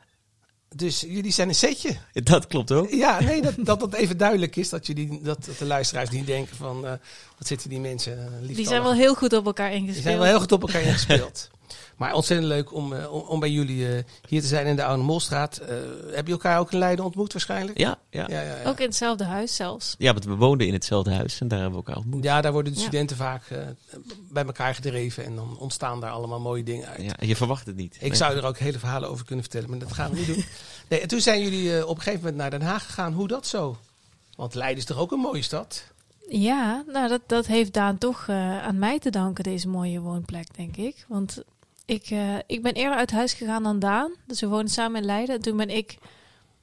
Dus 0.74 1.00
jullie 1.00 1.32
zijn 1.32 1.48
een 1.48 1.54
setje. 1.54 1.96
Dat 2.12 2.46
klopt 2.46 2.72
ook. 2.72 2.90
Ja, 2.90 3.20
nee, 3.20 3.42
dat, 3.42 3.54
dat 3.58 3.80
dat 3.80 3.94
even 3.94 4.16
duidelijk 4.16 4.56
is. 4.56 4.68
Dat, 4.68 4.86
jullie, 4.86 5.20
dat, 5.22 5.44
dat 5.44 5.58
de 5.58 5.64
luisteraars 5.64 6.10
niet 6.10 6.26
denken 6.26 6.56
van, 6.56 6.86
eh, 6.86 6.92
wat 7.38 7.46
zitten 7.46 7.68
die 7.68 7.80
mensen 7.80 8.18
uh, 8.18 8.46
lief 8.46 8.56
Die 8.56 8.66
zijn 8.66 8.82
wel 8.82 8.94
heel 8.94 9.14
goed 9.14 9.32
op 9.32 9.46
elkaar 9.46 9.72
ingespeeld. 9.72 9.94
Die 9.94 10.02
zijn 10.02 10.18
wel 10.18 10.26
heel 10.26 10.40
goed 10.40 10.52
op 10.52 10.62
elkaar 10.62 10.82
ingespeeld. 10.82 11.50
maar 11.96 12.14
ontzettend 12.14 12.48
leuk 12.48 12.72
om, 12.74 12.92
eh, 12.92 13.12
om, 13.12 13.20
om 13.20 13.40
bij 13.40 13.50
jullie 13.50 13.88
eh, 13.96 14.04
hier 14.28 14.40
te 14.40 14.46
zijn 14.46 14.66
in 14.66 14.76
de 14.76 14.84
Oude 14.84 15.02
Molstraat. 15.02 15.56
Eh, 15.56 15.76
heb 16.12 16.26
je 16.26 16.32
elkaar 16.32 16.58
ook 16.58 16.72
in 16.72 16.78
Leiden 16.78 17.04
ontmoet 17.04 17.32
waarschijnlijk? 17.32 17.78
Ja, 17.78 17.98
ja. 18.10 18.26
ja, 18.28 18.40
ja, 18.40 18.56
ja. 18.56 18.68
Ook 18.68 18.78
in 18.80 18.86
hetzelfde 18.86 19.24
huis 19.24 19.56
zelfs. 19.56 19.94
Ja, 19.98 20.12
want 20.12 20.24
we 20.24 20.34
woonden 20.34 20.66
in 20.66 20.72
hetzelfde 20.72 21.14
huis 21.14 21.40
en 21.40 21.48
daar 21.48 21.60
hebben 21.60 21.78
we 21.78 21.84
elkaar 21.86 22.02
ontmoet. 22.02 22.24
Ja, 22.24 22.40
daar 22.40 22.52
worden 22.52 22.72
de 22.72 22.78
Ja. 22.78 22.84
studenten 22.84 23.16
vaak 23.16 23.42
bij 24.30 24.44
elkaar 24.44 24.74
gedreven 24.74 25.24
en 25.24 25.36
dan 25.36 25.56
ontstaan 25.58 26.00
daar 26.00 26.10
allemaal 26.10 26.40
mooie 26.40 26.62
dingen 26.62 26.88
uit. 26.88 27.02
Ja, 27.02 27.14
je 27.20 27.36
verwacht 27.36 27.66
het 27.66 27.76
niet. 27.76 27.94
Ik 27.94 28.00
Nee. 28.00 28.14
zou 28.14 28.36
er 28.36 28.44
ook 28.44 28.58
hele 28.58 28.78
verhalen 28.78 29.08
over 29.08 29.24
kunnen 29.24 29.44
vertellen, 29.44 29.70
maar 29.70 29.78
dat 29.78 29.92
gaan 29.92 30.10
we 30.10 30.16
niet 30.16 30.26
doen. 30.26 30.44
Nee, 30.88 31.00
en 31.00 31.08
toen 31.08 31.20
zijn 31.20 31.42
jullie 31.42 31.86
op 31.86 31.96
een 31.96 32.02
gegeven 32.02 32.20
moment 32.20 32.36
naar 32.40 32.50
Den 32.50 32.62
Haag 32.62 32.86
gegaan. 32.86 33.12
Hoe 33.12 33.28
dat 33.28 33.46
zo? 33.46 33.76
Want 34.36 34.54
Leiden 34.54 34.78
is 34.78 34.84
toch 34.84 34.98
ook 34.98 35.12
een 35.12 35.18
mooie 35.18 35.42
stad? 35.42 35.84
Ja, 36.28 36.84
nou 36.86 37.08
dat, 37.08 37.20
dat 37.26 37.46
heeft 37.46 37.72
Daan 37.72 37.98
toch 37.98 38.24
eh, 38.28 38.62
aan 38.62 38.78
mij 38.78 38.98
te 38.98 39.10
danken, 39.10 39.44
deze 39.44 39.68
mooie 39.68 40.00
woonplek, 40.00 40.56
denk 40.56 40.76
ik. 40.76 41.04
Want 41.08 41.42
ik, 41.84 42.10
eh, 42.10 42.36
ik 42.46 42.62
ben 42.62 42.72
eerder 42.72 42.98
uit 42.98 43.10
huis 43.10 43.32
gegaan 43.32 43.62
dan 43.62 43.78
Daan. 43.78 44.12
Dus 44.26 44.40
we 44.40 44.46
woonden 44.46 44.72
samen 44.72 45.00
in 45.00 45.06
Leiden. 45.06 45.34
En 45.34 45.42
toen 45.42 45.56
ben 45.56 45.70
ik, 45.70 45.98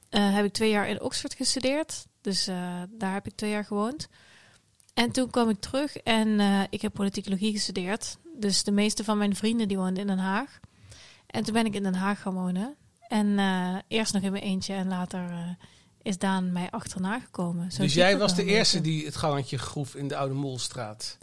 eh, 0.08 0.34
heb 0.34 0.44
ik 0.44 0.52
twee 0.52 0.70
jaar 0.70 0.88
in 0.88 1.00
Oxford 1.00 1.34
gestudeerd. 1.34 2.06
Dus 2.20 2.46
eh, 2.46 2.82
daar 2.90 3.12
heb 3.12 3.26
ik 3.26 3.34
twee 3.34 3.50
jaar 3.50 3.64
gewoond. 3.64 4.08
En 4.94 5.10
toen 5.10 5.30
kwam 5.30 5.48
ik 5.48 5.60
terug 5.60 5.96
en 5.96 6.40
ik 6.70 6.82
heb 6.82 6.92
politicologie 6.92 7.52
gestudeerd. 7.52 8.16
Dus 8.36 8.62
de 8.62 8.70
meeste 8.70 9.04
van 9.04 9.18
mijn 9.18 9.36
vrienden 9.36 9.68
die 9.68 9.76
woonden 9.76 10.00
in 10.00 10.06
Den 10.06 10.18
Haag. 10.18 10.60
En 11.26 11.44
toen 11.44 11.54
ben 11.54 11.66
ik 11.66 11.74
in 11.74 11.82
Den 11.82 11.94
Haag 11.94 12.20
gaan 12.20 12.34
wonen. 12.34 12.76
En 13.00 13.38
eerst 13.88 14.12
nog 14.12 14.22
in 14.22 14.32
mijn 14.32 14.44
eentje 14.44 14.74
en 14.74 14.88
later 14.88 15.56
is 16.02 16.18
Daan 16.18 16.52
mij 16.52 16.70
achterna 16.70 17.20
gekomen. 17.20 17.72
Zo 17.72 17.82
dus 17.82 17.94
jij 17.94 18.18
was 18.18 18.34
de 18.34 18.44
eerste 18.44 18.80
die 18.80 19.04
het 19.04 19.16
gangetje 19.16 19.58
groef 19.58 19.94
in 19.94 20.08
de 20.08 20.16
Oude 20.16 20.34
Molstraat. 20.34 21.18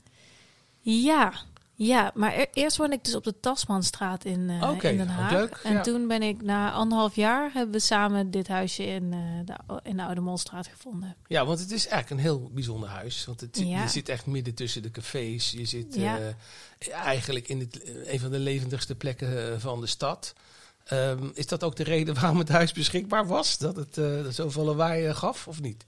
Ja, 0.79 1.33
ja, 1.79 2.11
maar 2.15 2.37
e- 2.39 2.45
eerst 2.53 2.77
woonde 2.77 2.95
ik 2.95 3.03
dus 3.03 3.15
op 3.15 3.23
de 3.23 3.39
Tasmanstraat 3.39 4.25
in, 4.25 4.49
eh, 4.49 4.71
in 4.91 4.97
Den 4.97 5.07
Haag. 5.07 5.31
leuk, 5.31 5.59
en 5.63 5.73
ja. 5.73 5.81
toen 5.81 6.07
ben 6.07 6.21
ik 6.21 6.41
na 6.41 6.71
anderhalf 6.71 7.15
jaar 7.15 7.51
hebben 7.53 7.71
we 7.73 7.79
samen 7.79 8.31
dit 8.31 8.47
huisje 8.47 8.83
in, 8.85 9.13
eh, 9.13 9.19
de, 9.45 9.79
in 9.83 9.97
de 9.97 10.03
Oude 10.03 10.21
Molstraat 10.21 10.67
gevonden. 10.67 11.15
Ja, 11.27 11.45
want 11.45 11.59
het 11.59 11.71
is 11.71 11.87
eigenlijk 11.87 12.09
een 12.09 12.27
heel 12.27 12.49
bijzonder 12.53 12.89
huis. 12.89 13.25
Want 13.25 13.41
het, 13.41 13.57
Ja. 13.63 13.81
je 13.81 13.87
zit 13.89 14.09
echt 14.09 14.25
midden 14.25 14.53
tussen 14.53 14.81
de 14.81 14.91
cafés. 14.91 15.51
Je 15.51 15.65
zit 15.65 15.95
Ja. 15.95 16.17
eh, 16.17 16.93
eigenlijk 16.93 17.47
in 17.47 17.59
het, 17.59 17.81
een 18.07 18.19
van 18.19 18.31
de 18.31 18.39
levendigste 18.39 18.95
plekken 18.95 19.61
van 19.61 19.81
de 19.81 19.87
stad. 19.87 20.33
Ehm, 20.83 21.27
is 21.33 21.47
dat 21.47 21.63
ook 21.63 21.75
de 21.75 21.83
reden 21.83 22.13
waarom 22.19 22.37
het 22.37 22.49
huis 22.49 22.71
beschikbaar 22.71 23.27
was? 23.27 23.57
Dat 23.57 23.75
het 23.75 23.97
eh, 23.97 24.25
zoveel 24.29 24.63
lawaai 24.63 25.13
gaf, 25.13 25.47
of 25.47 25.61
niet? 25.61 25.85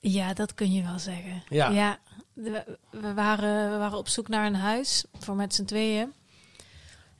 Ja, 0.00 0.34
dat 0.34 0.54
kun 0.54 0.72
je 0.72 0.82
wel 0.82 0.98
zeggen. 0.98 1.42
Ja. 1.48 1.98
We, 2.36 2.78
we 2.90 3.14
waren, 3.14 3.70
we 3.70 3.76
waren 3.76 3.98
op 3.98 4.08
zoek 4.08 4.28
naar 4.28 4.46
een 4.46 4.54
huis 4.54 5.04
voor 5.18 5.34
met 5.34 5.54
z'n 5.54 5.64
tweeën. 5.64 6.12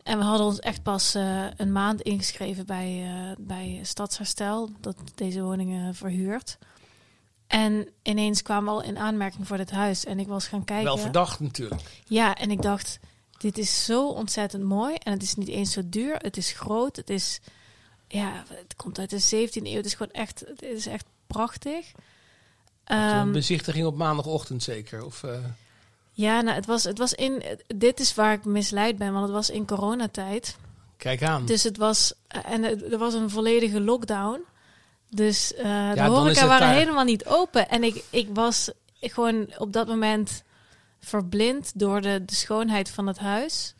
En 0.02 0.18
we 0.18 0.24
hadden 0.24 0.46
ons 0.46 0.58
echt 0.58 0.82
pas 0.82 1.14
eh, 1.14 1.44
een 1.56 1.72
maand 1.72 2.00
ingeschreven 2.00 2.66
bij, 2.66 3.02
eh, 3.04 3.36
bij 3.38 3.80
Stadsherstel, 3.82 4.70
dat 4.80 4.96
deze 5.14 5.42
woningen 5.42 5.94
verhuurt. 5.94 6.58
En 7.46 7.88
ineens 8.02 8.42
kwamen 8.42 8.64
we 8.64 8.80
al 8.80 8.86
in 8.86 8.98
aanmerking 8.98 9.46
voor 9.46 9.56
dit 9.56 9.70
huis. 9.70 10.04
En 10.04 10.18
ik 10.18 10.26
was 10.26 10.46
gaan 10.46 10.64
kijken. 10.64 10.84
Wel 10.84 10.96
verdacht 10.96 11.40
natuurlijk. 11.40 12.02
Ja, 12.04 12.34
en 12.34 12.50
ik 12.50 12.62
dacht, 12.62 12.98
dit 13.38 13.58
is 13.58 13.84
zo 13.84 14.08
ontzettend 14.08 14.62
mooi. 14.62 14.94
En 14.94 15.12
het 15.12 15.22
is 15.22 15.34
niet 15.34 15.48
eens 15.48 15.72
zo 15.72 15.80
duur. 15.84 16.16
Het 16.16 16.36
is 16.36 16.52
groot. 16.52 16.96
Het 16.96 17.10
is, 17.10 17.40
ja, 18.08 18.44
het 18.48 18.76
komt 18.76 18.98
uit 18.98 19.10
de 19.10 19.48
17e 19.48 19.66
eeuw. 19.66 19.76
Het 19.76 19.86
is 19.86 19.94
gewoon 19.94 20.12
echt, 20.12 20.44
het 20.46 20.62
is 20.62 20.86
echt 20.86 21.06
prachtig. 21.26 21.92
Een 22.86 22.96
Ehm, 22.98 23.32
bezichtiging 23.32 23.86
op 23.86 23.96
maandagochtend 23.96 24.62
zeker. 24.62 25.04
Of, 25.04 25.22
eh, 25.22 25.30
ja, 26.12 26.40
nou, 26.40 26.56
het 26.56 26.66
was, 26.66 26.84
het 26.84 26.98
was 26.98 27.12
in, 27.12 27.42
dit 27.76 28.00
is 28.00 28.14
waar 28.14 28.32
ik 28.32 28.44
misleid 28.44 28.98
ben, 28.98 29.12
want 29.12 29.24
het 29.24 29.32
was 29.34 29.50
in 29.50 29.66
coronatijd. 29.66 30.56
kijk 30.96 31.22
aan. 31.22 31.46
Dus 31.46 31.62
het 31.62 31.76
was, 31.76 32.12
en 32.28 32.62
het- 32.62 32.92
er 32.92 32.98
was 32.98 33.14
een 33.14 33.30
volledige 33.30 33.80
lockdown. 33.80 34.40
Dus 35.10 35.54
eh 35.54 35.92
de 35.92 36.00
horeca 36.02 36.46
waren 36.46 36.66
daar. 36.66 36.76
helemaal 36.76 37.04
niet 37.04 37.26
open. 37.26 37.68
En 37.68 37.84
ik, 37.84 38.04
ik 38.10 38.28
was 38.32 38.70
gewoon 39.00 39.46
op 39.58 39.72
dat 39.72 39.86
moment 39.86 40.42
verblind 41.00 41.72
door 41.78 42.00
de, 42.00 42.24
de 42.24 42.34
schoonheid 42.34 42.90
van 42.90 43.06
het 43.06 43.18
huis. 43.18 43.74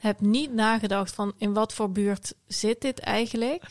Heb 0.00 0.20
niet 0.20 0.52
nagedacht 0.54 1.14
van 1.14 1.32
in 1.38 1.52
wat 1.52 1.72
voor 1.74 1.90
buurt 1.92 2.34
zit 2.46 2.80
dit 2.80 2.98
eigenlijk. 2.98 3.62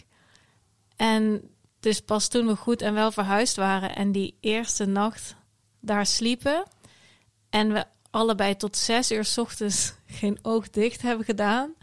En 0.96 1.42
dus 1.80 2.00
pas 2.00 2.28
toen 2.28 2.48
we 2.48 2.56
goed 2.56 2.82
en 2.82 2.94
wel 2.94 3.12
verhuisd 3.12 3.56
waren 3.56 3.96
en 3.96 4.12
die 4.12 4.38
eerste 4.40 4.86
nacht 4.86 5.36
daar 5.80 6.06
sliepen. 6.06 6.64
En 7.50 7.74
we 7.74 7.86
allebei 8.10 8.56
tot 8.56 8.78
zes 8.78 9.12
uur 9.12 9.26
's 9.26 9.38
ochtends 9.38 9.94
geen 10.20 10.40
oog 10.42 10.70
dicht 10.70 11.02
hebben 11.02 11.26
gedaan. 11.26 11.74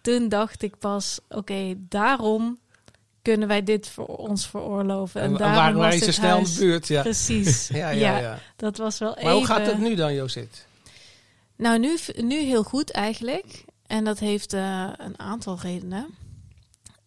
Toen 0.00 0.28
dacht 0.28 0.62
ik 0.62 0.78
pas, 0.78 1.20
oké, 1.28 1.74
daarom 1.76 2.58
kunnen 3.22 3.48
wij 3.48 3.62
dit 3.62 3.88
voor 3.88 4.06
ons 4.06 4.46
veroorloven. 4.46 5.20
En, 5.20 5.30
en 5.30 5.36
daarom 5.36 5.56
waren 5.56 5.78
wij 5.78 5.98
zo 5.98 6.10
snel 6.10 6.38
in 6.38 6.44
de 6.44 6.56
buurt. 6.58 6.88
Ja, 6.88 7.02
Precies. 7.02 7.68
ja, 7.72 7.88
ja, 7.88 7.90
ja, 7.90 8.18
ja. 8.18 8.38
dat 8.56 8.76
was 8.76 8.98
wel 8.98 9.08
Maar 9.08 9.18
even... 9.18 9.32
hoe 9.32 9.46
gaat 9.46 9.66
het 9.66 9.78
nu 9.78 9.94
dan, 9.94 10.14
Jozit? 10.14 10.66
Nou, 11.56 11.78
nu, 11.78 11.98
nu 12.16 12.38
heel 12.38 12.62
goed 12.62 12.90
eigenlijk. 12.90 13.64
En 13.86 14.04
dat 14.04 14.18
heeft 14.18 14.52
eh, 14.52 14.88
een 14.96 15.18
aantal 15.18 15.58
redenen. 15.62 16.06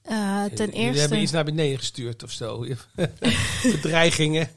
Eh, 0.03 0.43
ten 0.43 0.65
Jullie 0.65 0.73
eerste... 0.73 0.99
hebben 0.99 1.21
iets 1.21 1.31
naar 1.31 1.43
beneden 1.43 1.77
gestuurd 1.77 2.23
of 2.23 2.31
zo. 2.31 2.65
Bedreigingen. 3.71 4.49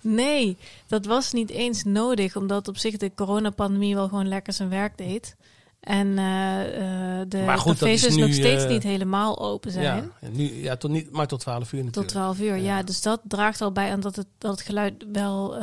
Nee, 0.00 0.56
dat 0.86 1.06
was 1.06 1.32
niet 1.32 1.50
eens 1.50 1.84
nodig, 1.84 2.36
omdat 2.36 2.68
op 2.68 2.76
zich 2.76 2.96
de 2.96 3.14
coronapandemie 3.14 3.94
wel 3.94 4.08
gewoon 4.08 4.28
lekker 4.28 4.52
zijn 4.52 4.68
werk 4.68 4.98
deed. 4.98 5.36
En 5.80 6.18
eh, 6.18 7.20
eh, 7.20 7.28
de 7.28 7.38
Maar 7.38 7.58
goed, 7.58 7.78
dat 7.78 7.78
cafés 7.78 7.94
is 7.94 8.02
dus 8.02 8.14
nu, 8.14 8.20
nog 8.22 8.34
steeds 8.34 8.66
niet 8.66 8.82
helemaal 8.82 9.40
open 9.40 9.70
zijn. 9.70 10.12
Ja, 10.20 10.28
nu, 10.28 10.62
ja 10.62 10.76
tot 10.76 10.90
niet, 10.90 11.10
maar 11.10 11.26
tot 11.26 11.40
12 11.40 11.72
uur 11.72 11.78
Tot 11.78 11.84
natuurlijk. 11.84 12.12
12 12.12 12.40
uur, 12.40 12.56
ja. 12.56 12.76
Ja. 12.76 12.82
Dus 12.82 13.02
dat 13.02 13.20
draagt 13.24 13.60
al 13.60 13.72
bij 13.72 13.90
aan 13.90 14.00
dat 14.00 14.16
het, 14.16 14.26
dat 14.38 14.50
het 14.50 14.60
geluid 14.60 15.04
wel, 15.12 15.56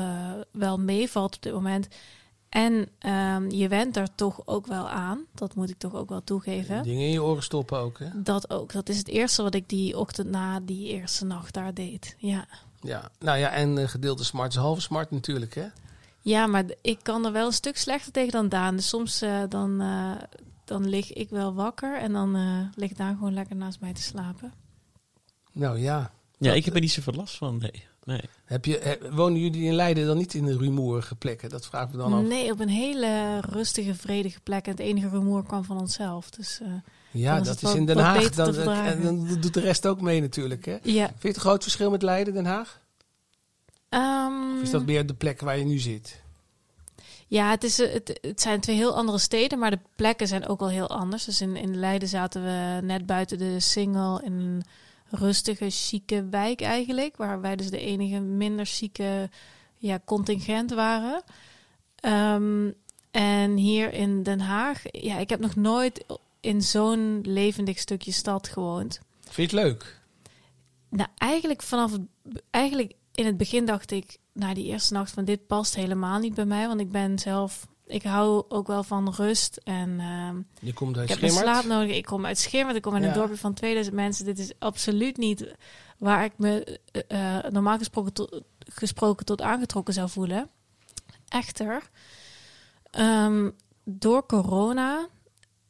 wel 0.52 0.78
meevalt 0.78 1.36
op 1.36 1.42
dit 1.42 1.54
moment. 1.54 1.88
En 2.50 2.90
ehm, 3.00 3.50
je 3.50 3.68
went 3.68 3.98
er 3.98 4.16
toch 4.16 4.42
ook 4.46 4.68
wel 4.68 4.90
aan. 4.90 5.26
Dat 5.34 5.56
moet 5.56 5.70
ik 5.70 5.78
toch 5.78 5.94
ook 5.94 6.10
wel 6.10 6.24
toegeven. 6.24 6.84
Dingen 6.84 7.06
in 7.06 7.12
je 7.12 7.24
oren 7.24 7.44
stoppen 7.44 7.80
ook, 7.80 8.00
hè? 8.00 8.08
Dat 8.14 8.50
ook. 8.50 8.72
Dat 8.72 8.90
is 8.90 8.98
het 8.98 9.08
eerste 9.08 9.44
wat 9.44 9.56
ik 9.56 9.70
die 9.70 9.98
ochtend 9.98 10.30
na 10.30 10.60
die 10.60 10.88
eerste 10.88 11.26
nacht 11.26 11.54
daar 11.54 11.74
deed. 11.74 12.16
Ja, 12.18 12.48
Ja, 12.82 13.12
nou 13.20 13.38
ja, 13.38 13.50
en 13.50 13.78
eh, 13.78 13.88
gedeelte 13.88 14.24
smart 14.24 14.52
is 14.52 14.58
halve 14.58 14.82
smart 14.82 15.12
natuurlijk, 15.12 15.56
hè? 15.56 15.66
ja 16.22 16.48
maar 16.48 16.64
ik 16.82 17.00
kan 17.02 17.26
er 17.26 17.32
wel 17.32 17.46
een 17.46 17.54
stuk 17.54 17.78
slechter 17.78 18.12
tegen 18.12 18.32
dan 18.32 18.50
Daan. 18.50 18.76
Dus 18.76 18.90
soms 18.90 19.22
eh, 19.22 19.44
dan, 19.50 19.82
eh, 19.82 20.12
dan 20.66 20.90
lig 20.90 21.14
ik 21.14 21.30
wel 21.30 21.54
wakker 21.54 21.98
en 21.98 22.14
dan 22.14 22.36
eh 22.36 22.62
ligt 22.76 22.98
Daan 22.98 23.16
gewoon 23.16 23.34
lekker 23.34 23.56
naast 23.56 23.80
mij 23.80 23.94
te 23.94 24.02
slapen. 24.02 24.54
Nou 25.52 25.80
ja. 25.80 26.12
Ja, 26.38 26.54
ik 26.54 26.66
heb 26.66 26.74
er 26.74 26.82
niet 26.82 26.92
zoveel 26.92 27.14
last 27.14 27.38
van, 27.38 27.58
nee. 27.58 27.88
Nee. 28.10 28.22
Heb 28.46 28.66
je, 28.66 28.80
he- 28.84 29.12
wonen 29.16 29.40
jullie 29.40 29.64
in 29.64 29.74
Leiden 29.74 30.06
dan 30.06 30.18
niet 30.18 30.34
in 30.34 30.46
de 30.46 30.58
rumoerige 30.58 31.16
plekken? 31.16 31.50
Dat 31.50 31.66
vragen 31.66 31.92
we 31.92 31.98
dan 31.98 32.14
af. 32.14 32.22
Nee, 32.22 32.52
op 32.52 32.60
een 32.60 32.70
hele 32.70 33.40
rustige, 33.40 33.96
vredige 33.96 34.40
plek. 34.40 34.66
En 34.66 34.72
het 34.72 34.80
enige 34.80 35.10
rumoer 35.10 35.44
kwam 35.44 35.64
van 35.64 35.80
onszelf. 35.80 36.30
Dus 36.30 36.60
eh, 36.62 36.68
Ja, 37.12 37.32
Dan 37.34 37.42
is 37.42 37.48
dat 37.60 37.70
is 37.70 37.76
in 37.76 37.86
Den 37.86 37.98
Haag. 37.98 38.30
Dan, 38.30 38.54
verdragen. 38.54 38.86
en 38.92 39.02
dan 39.04 39.38
doet 39.42 39.54
de 39.54 39.60
rest 39.60 39.88
ook 39.88 40.02
mee 40.02 40.22
natuurlijk, 40.22 40.66
hè? 40.66 40.78
ja. 40.84 41.06
Vind 41.08 41.22
je 41.22 41.28
het 41.28 41.36
een 41.36 41.42
groot 41.42 41.64
verschil 41.64 41.90
met 41.90 42.02
Leiden, 42.02 42.34
Den 42.34 42.46
Haag? 42.46 42.80
Ehm, 43.90 44.56
Of 44.56 44.62
is 44.62 44.70
dat 44.70 44.86
meer 44.86 45.06
de 45.06 45.14
plek 45.14 45.42
waar 45.42 45.58
je 45.58 45.66
nu 45.66 45.78
zit? 45.78 46.22
Ja, 47.28 47.50
het, 47.50 47.64
is, 47.64 47.80
eh, 47.80 47.94
het, 47.94 48.18
het 48.22 48.42
zijn 48.42 48.60
twee 48.60 48.76
heel 48.76 48.96
andere 48.96 49.18
steden, 49.18 49.60
maar 49.60 49.72
de 49.72 49.80
plekken 49.96 50.28
zijn 50.28 50.48
ook 50.48 50.60
wel 50.60 50.70
heel 50.70 50.90
anders. 50.90 51.26
Dus 51.26 51.42
in, 51.42 51.56
in 51.56 51.76
Leiden 51.80 52.08
zaten 52.08 52.44
we 52.44 52.86
net 52.86 53.06
buiten 53.06 53.38
de 53.38 53.60
Singel 53.60 54.22
in 54.22 54.32
een 54.34 54.64
rustige, 55.10 55.70
chique 55.70 56.28
wijk 56.30 56.62
eigenlijk. 56.62 57.18
Waar 57.18 57.42
wij 57.42 57.56
dus 57.56 57.70
de 57.70 57.80
enige 57.80 58.20
minder 58.20 58.66
chique 58.66 59.30
ja, 59.78 60.00
contingent 60.06 60.72
waren. 60.72 61.24
Ehm, 61.96 62.72
en 63.12 63.56
hier 63.56 63.94
in 63.94 64.24
Den 64.24 64.40
Haag, 64.40 64.82
ja, 64.92 65.18
ik 65.18 65.30
heb 65.30 65.40
nog 65.40 65.56
nooit 65.56 66.06
in 66.40 66.62
zo'n 66.62 67.22
levendig 67.24 67.80
stukje 67.80 68.12
stad 68.12 68.48
gewoond. 68.48 69.00
Vind 69.30 69.52
je 69.52 69.58
het 69.58 69.66
leuk? 69.66 70.00
Nou, 70.90 71.10
eigenlijk 71.18 71.62
vanaf 71.62 71.92
het, 71.92 72.02
eigenlijk 72.50 72.94
in 73.14 73.26
het 73.26 73.38
begin 73.38 73.66
dacht 73.66 73.92
ik, 73.92 74.18
na 74.34 74.54
die 74.54 74.66
eerste 74.66 74.94
nacht 74.94 75.12
van 75.12 75.26
dit 75.26 75.48
past 75.48 75.76
helemaal 75.76 76.20
niet 76.20 76.34
bij 76.34 76.46
mij, 76.46 76.68
want 76.68 76.80
ik 76.80 76.92
ben 76.92 77.20
zelf, 77.20 77.68
ik 77.90 78.04
hou 78.04 78.44
ook 78.50 78.68
wel 78.68 78.84
van 78.84 79.14
rust 79.18 79.60
en 79.64 80.00
ehm, 80.00 80.68
Je 80.68 80.74
komt 80.74 80.98
uit 80.98 81.04
ik 81.04 81.10
heb 81.10 81.22
mijn 81.22 81.44
slaap 81.44 81.66
nodig. 81.66 81.96
Ik 81.96 82.06
kom 82.06 82.26
uit 82.26 82.38
Schimmert, 82.38 82.76
ik 82.76 82.82
kom 82.82 82.96
in 82.96 83.04
een 83.04 83.14
dorpje 83.14 83.38
van 83.38 83.54
2000 83.54 83.96
mensen. 83.96 84.26
Dit 84.26 84.40
is 84.40 84.52
absoluut 84.60 85.18
niet 85.18 85.54
waar 85.98 86.24
ik 86.24 86.32
me 86.38 86.80
eh, 86.92 87.38
eh, 87.38 87.52
normaal 87.52 87.78
gesproken 87.78 88.14
tot, 88.14 88.42
gesproken 88.60 89.26
tot 89.26 89.42
aangetrokken 89.42 89.94
zou 89.94 90.10
voelen. 90.10 90.50
Echter, 91.28 91.90
ehm, 92.92 93.50
door 93.84 94.26
corona 94.26 95.08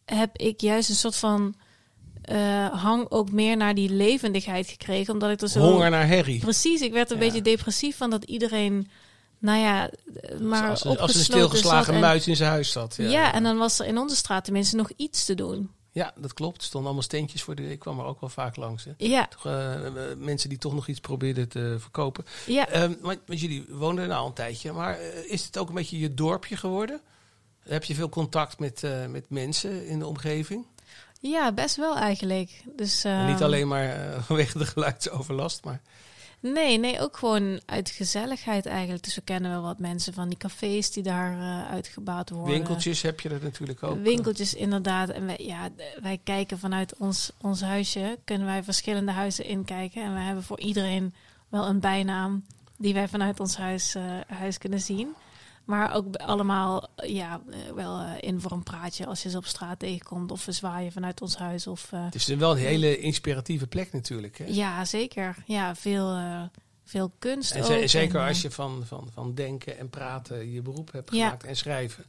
heb 0.05 0.37
ik 0.37 0.61
juist 0.61 0.89
een 0.89 0.95
soort 0.95 1.15
van 1.15 1.55
eh, 2.21 2.67
hang 2.83 3.11
ook 3.11 3.31
meer 3.31 3.57
naar 3.57 3.75
die 3.75 3.89
levendigheid 3.89 4.67
gekregen, 4.67 5.13
omdat 5.13 5.29
ik 5.31 5.41
er 5.41 5.47
zo 5.49 5.59
Honger 5.59 5.89
naar 5.89 6.07
herrie. 6.07 6.39
Precies, 6.39 6.81
ik 6.81 6.91
werd 6.91 7.11
een 7.11 7.17
Ja. 7.17 7.23
beetje 7.25 7.41
depressief 7.41 7.97
van 7.97 8.09
dat 8.09 8.23
iedereen, 8.23 8.89
nou 9.39 9.57
ja, 9.59 9.89
maar 10.41 10.69
als, 10.69 10.83
een- 10.85 10.99
als 10.99 11.15
een 11.15 11.23
stilgeslagen 11.23 11.93
en- 11.93 11.99
muis 11.99 12.27
in 12.27 12.35
zijn 12.35 12.49
huis 12.49 12.71
zat. 12.71 12.95
Ja. 12.97 13.33
en 13.33 13.43
dan 13.43 13.57
was 13.57 13.79
er 13.79 13.85
in 13.85 13.97
onze 13.97 14.15
straat 14.15 14.43
tenminste 14.43 14.75
nog 14.75 14.89
iets 14.95 15.25
te 15.25 15.35
doen. 15.35 15.71
Ja, 15.91 16.13
dat 16.17 16.33
klopt. 16.33 16.57
Er 16.57 16.63
stonden 16.63 16.89
allemaal 16.89 17.07
steentjes 17.07 17.43
voor 17.43 17.55
de... 17.55 17.71
Ik 17.71 17.79
kwam 17.79 17.99
er 17.99 18.05
ook 18.05 18.19
wel 18.19 18.29
vaak 18.29 18.55
langs. 18.55 18.83
Hè. 18.83 18.91
Ja, 18.97 19.27
Toch, 19.27 19.45
eh, 19.45 19.85
eh, 19.85 20.17
mensen 20.17 20.49
die 20.49 20.57
toch 20.57 20.73
nog 20.73 20.87
iets 20.87 20.99
probeerden 20.99 21.49
te 21.49 21.75
verkopen. 21.79 22.25
ja. 22.45 22.67
Ehm, 22.67 22.93
want, 23.01 23.19
jullie 23.25 23.65
woonden 23.69 24.03
er 24.03 24.09
nou 24.09 24.21
al 24.21 24.27
een 24.27 24.33
tijdje. 24.33 24.71
Maar 24.71 24.99
eh, 24.99 25.31
is 25.31 25.45
het 25.45 25.57
ook 25.57 25.69
een 25.69 25.75
beetje 25.75 25.99
je 25.99 26.13
dorpje 26.13 26.57
geworden? 26.57 27.01
Heb 27.59 27.83
je 27.83 27.95
veel 27.95 28.09
contact 28.09 28.59
met, 28.59 28.83
met 29.09 29.29
mensen 29.29 29.87
in 29.87 29.99
de 29.99 30.05
omgeving? 30.07 30.65
ja, 31.21 31.51
best 31.51 31.75
wel 31.75 31.97
eigenlijk. 31.97 32.63
Dus, 32.75 33.03
niet 33.03 33.13
ehm, 33.35 33.43
alleen 33.43 33.67
maar 33.67 33.95
vanwege 34.27 34.57
de 34.57 34.65
geluidsoverlast, 34.65 35.63
maar... 35.63 35.81
Nee, 36.41 36.77
nee, 36.77 37.01
ook 37.01 37.17
gewoon 37.17 37.61
uit 37.65 37.89
gezelligheid 37.89 38.65
eigenlijk. 38.65 39.03
Dus 39.03 39.15
we 39.15 39.21
kennen 39.21 39.51
wel 39.51 39.61
wat 39.61 39.79
mensen 39.79 40.13
van 40.13 40.29
die 40.29 40.37
cafés 40.37 40.91
die 40.91 41.03
daar 41.03 41.39
eh, 41.39 41.71
uitgebouwd 41.71 42.29
worden. 42.29 42.53
Winkeltjes 42.53 43.01
heb 43.01 43.19
je 43.19 43.29
er 43.29 43.43
natuurlijk 43.43 43.83
ook. 43.83 43.97
Winkeltjes, 44.03 44.53
inderdaad. 44.53 45.09
En 45.09 45.25
wij, 45.25 45.39
ja, 45.41 45.69
wij 46.01 46.19
kijken 46.23 46.59
vanuit 46.59 46.95
ons, 46.97 47.31
ons 47.41 47.61
huisje, 47.61 48.19
kunnen 48.23 48.47
wij 48.47 48.63
verschillende 48.63 49.11
huizen 49.11 49.45
inkijken. 49.45 50.03
En 50.03 50.13
wij 50.13 50.23
hebben 50.23 50.43
voor 50.43 50.59
iedereen 50.59 51.13
wel 51.49 51.67
een 51.67 51.79
bijnaam 51.79 52.45
die 52.77 52.93
wij 52.93 53.07
vanuit 53.07 53.39
ons 53.39 53.57
huis, 53.57 53.95
eh, 53.95 54.03
huis 54.27 54.57
kunnen 54.57 54.81
zien. 54.81 55.15
Maar 55.69 55.95
ook 55.95 56.15
allemaal 56.15 56.87
ja, 56.95 57.41
eh, 57.49 57.57
wel 57.75 57.99
eh, 57.99 58.11
in 58.19 58.41
voor 58.41 58.51
een 58.51 58.63
praatje 58.63 59.05
als 59.05 59.23
je 59.23 59.29
ze 59.29 59.37
op 59.37 59.45
straat 59.45 59.79
tegenkomt. 59.79 60.31
Of 60.31 60.45
we 60.45 60.51
zwaaien 60.51 60.91
vanuit 60.91 61.21
ons 61.21 61.35
huis. 61.37 61.67
Of, 61.67 61.91
eh, 61.91 62.05
Het 62.05 62.15
is 62.15 62.25
wel 62.27 62.51
een 62.51 62.57
hele 62.57 62.97
inspiratieve 62.97 63.67
plek 63.67 63.91
natuurlijk. 63.93 64.37
Hè? 64.37 64.45
ja, 64.47 64.85
zeker. 64.85 65.35
Ja, 65.45 65.75
veel, 65.75 66.13
eh, 66.15 66.41
veel 66.83 67.11
kunst 67.19 67.51
En 67.51 67.59
ook. 67.61 67.65
ze- 67.65 67.87
zeker 67.87 68.15
en, 68.15 68.21
eh, 68.21 68.27
als 68.27 68.41
je 68.41 68.51
van, 68.51 68.83
van, 68.85 69.09
van 69.13 69.33
denken 69.33 69.77
en 69.77 69.89
praten 69.89 70.51
je 70.51 70.61
beroep 70.61 70.91
hebt 70.91 71.11
Ja. 71.15 71.23
gemaakt 71.25 71.43
en 71.43 71.55
schrijven. 71.55 72.05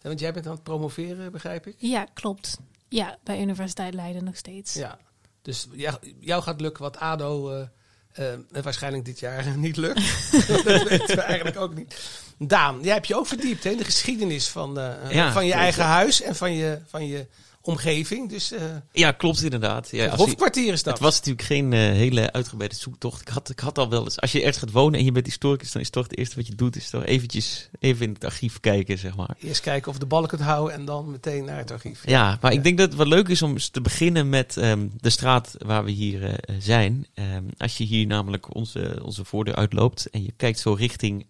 Ja, 0.00 0.08
want 0.08 0.20
jij 0.20 0.32
bent 0.32 0.46
aan 0.46 0.52
het 0.54 0.62
promoveren, 0.62 1.32
begrijp 1.32 1.66
ik? 1.66 1.74
Ja, 1.78 2.06
klopt. 2.14 2.58
Ja, 2.88 3.18
bij 3.22 3.40
Universiteit 3.40 3.94
Leiden 3.94 4.24
nog 4.24 4.36
steeds. 4.36 4.74
Ja. 4.74 4.98
Dus 5.42 5.68
jou, 5.72 5.96
jou 6.20 6.42
gaat 6.42 6.60
lukken 6.60 6.82
wat 6.82 6.96
ADO 6.98 7.50
eh, 7.50 7.66
eh, 8.14 8.62
waarschijnlijk 8.62 9.04
dit 9.04 9.20
jaar 9.20 9.56
niet 9.56 9.76
lukt. 9.76 10.00
dat 10.64 10.82
weten 10.82 11.16
we 11.16 11.20
eigenlijk 11.20 11.58
ook 11.58 11.74
niet. 11.74 11.94
Daan, 12.38 12.78
jij 12.82 12.92
hebt 12.92 13.06
je 13.06 13.16
ook 13.16 13.26
verdiept 13.26 13.64
hè, 13.64 13.70
in 13.70 13.76
de 13.76 13.84
geschiedenis 13.84 14.48
van, 14.48 14.78
eh, 14.78 15.10
Ja, 15.10 15.32
van 15.32 15.46
je 15.46 15.52
eigen 15.52 15.84
huis 15.84 16.22
en 16.22 16.36
van 16.36 16.54
je, 16.54 16.78
van 16.86 17.06
je 17.06 17.26
omgeving. 17.64 18.28
Dus 18.28 18.52
eh 18.52 18.62
Ja, 18.92 19.12
klopt 19.12 19.42
inderdaad. 19.42 19.88
Ja, 19.90 20.10
het 20.10 20.56
is 20.56 20.82
dat. 20.82 20.92
het 20.92 21.02
was 21.02 21.14
natuurlijk 21.14 21.46
geen 21.46 21.72
eh, 21.72 21.78
hele 21.78 22.32
uitgebreide 22.32 22.74
zoektocht. 22.74 23.20
Ik 23.20 23.28
had, 23.28 23.50
ik 23.50 23.58
had 23.58 23.78
al 23.78 23.90
wel 23.90 24.04
eens, 24.04 24.20
als 24.20 24.32
je 24.32 24.38
ergens 24.38 24.58
gaat 24.58 24.70
wonen 24.70 24.98
en 24.98 25.04
je 25.04 25.12
bent 25.12 25.26
historicus, 25.26 25.72
dan 25.72 25.82
is 25.82 25.90
toch 25.90 26.02
het 26.02 26.18
eerste 26.18 26.36
wat 26.36 26.46
je 26.46 26.54
doet, 26.54 26.76
is 26.76 26.90
toch 26.90 27.04
eventjes 27.04 27.68
even 27.80 28.06
in 28.06 28.12
het 28.12 28.24
archief 28.24 28.60
kijken, 28.60 28.98
zeg 28.98 29.16
maar. 29.16 29.36
Eerst 29.38 29.60
kijken 29.60 29.90
of 29.90 29.98
de 29.98 30.06
balk 30.06 30.30
het 30.30 30.40
houden 30.40 30.74
en 30.74 30.84
dan 30.84 31.10
meteen 31.10 31.44
naar 31.44 31.58
het 31.58 31.70
archief. 31.70 32.02
Ja, 32.06 32.38
maar 32.40 32.52
ik 32.52 32.62
denk 32.62 32.78
dat 32.78 32.88
het 32.88 32.96
wel 32.96 33.06
leuk 33.06 33.28
is 33.28 33.42
om 33.42 33.58
te 33.58 33.80
beginnen 33.80 34.28
met 34.28 34.56
ehm, 34.56 34.88
de 35.00 35.10
straat 35.10 35.54
waar 35.58 35.84
we 35.84 35.90
hier 35.90 36.24
eh, 36.24 36.56
zijn. 36.58 37.06
Ehm, 37.14 37.44
als 37.56 37.76
je 37.76 37.84
hier 37.84 38.06
namelijk 38.06 38.54
onze, 38.54 39.00
onze 39.02 39.24
voordeur 39.24 39.54
uitloopt 39.54 40.10
en 40.10 40.22
je 40.22 40.32
kijkt 40.36 40.58
zo 40.58 40.72
richting 40.72 41.26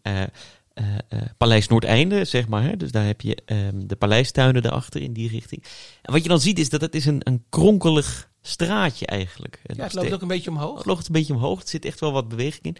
eh, 0.75 0.95
eh, 1.09 1.23
Paleis 1.37 1.69
Noordeinde, 1.69 2.25
zeg 2.25 2.49
maar. 2.49 2.63
Hè? 2.63 2.77
Dus 2.77 2.91
daar 2.91 3.07
heb 3.07 3.21
je 3.21 3.37
ehm, 3.45 3.87
de 3.87 3.97
paleistuinen 3.97 4.63
daarachter 4.63 5.03
in 5.03 5.13
die 5.13 5.29
richting. 5.29 5.65
En 6.03 6.13
wat 6.13 6.23
je 6.23 6.29
dan 6.29 6.41
ziet 6.41 6.59
is 6.59 6.69
dat 6.69 6.81
het 6.81 6.95
is 6.95 7.07
een, 7.07 7.21
een 7.23 7.45
kronkelig 7.49 8.31
straatje 8.43 9.07
eigenlijk. 9.07 9.61
Ja, 9.65 9.85
het 9.85 9.95
loopt 9.95 10.13
ook 10.13 10.23
een 10.23 10.29
beetje 10.29 10.51
omhoog. 10.51 10.77
Het 10.77 10.87
loopt 10.87 11.07
een 11.07 11.13
beetje 11.13 11.35
omhoog. 11.35 11.63
Er 11.63 11.69
zit 11.69 11.85
echt 11.85 12.01
wel 12.01 12.13
wat 12.13 12.29
beweging 12.29 12.63
in. 12.63 12.77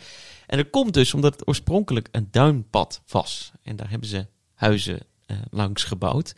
En 0.47 0.57
dat 0.57 0.71
komt 0.71 0.95
dus 0.95 1.15
omdat 1.15 1.33
het 1.33 1.49
oorspronkelijk 1.49 2.09
een 2.11 2.29
duinpad 2.31 3.03
was. 3.07 3.53
En 3.63 3.77
daar 3.77 3.91
hebben 3.91 4.09
ze 4.09 4.27
huizen 4.55 5.01
eh, 5.27 5.37
langs 5.51 5.85
gebouwd. 5.85 6.33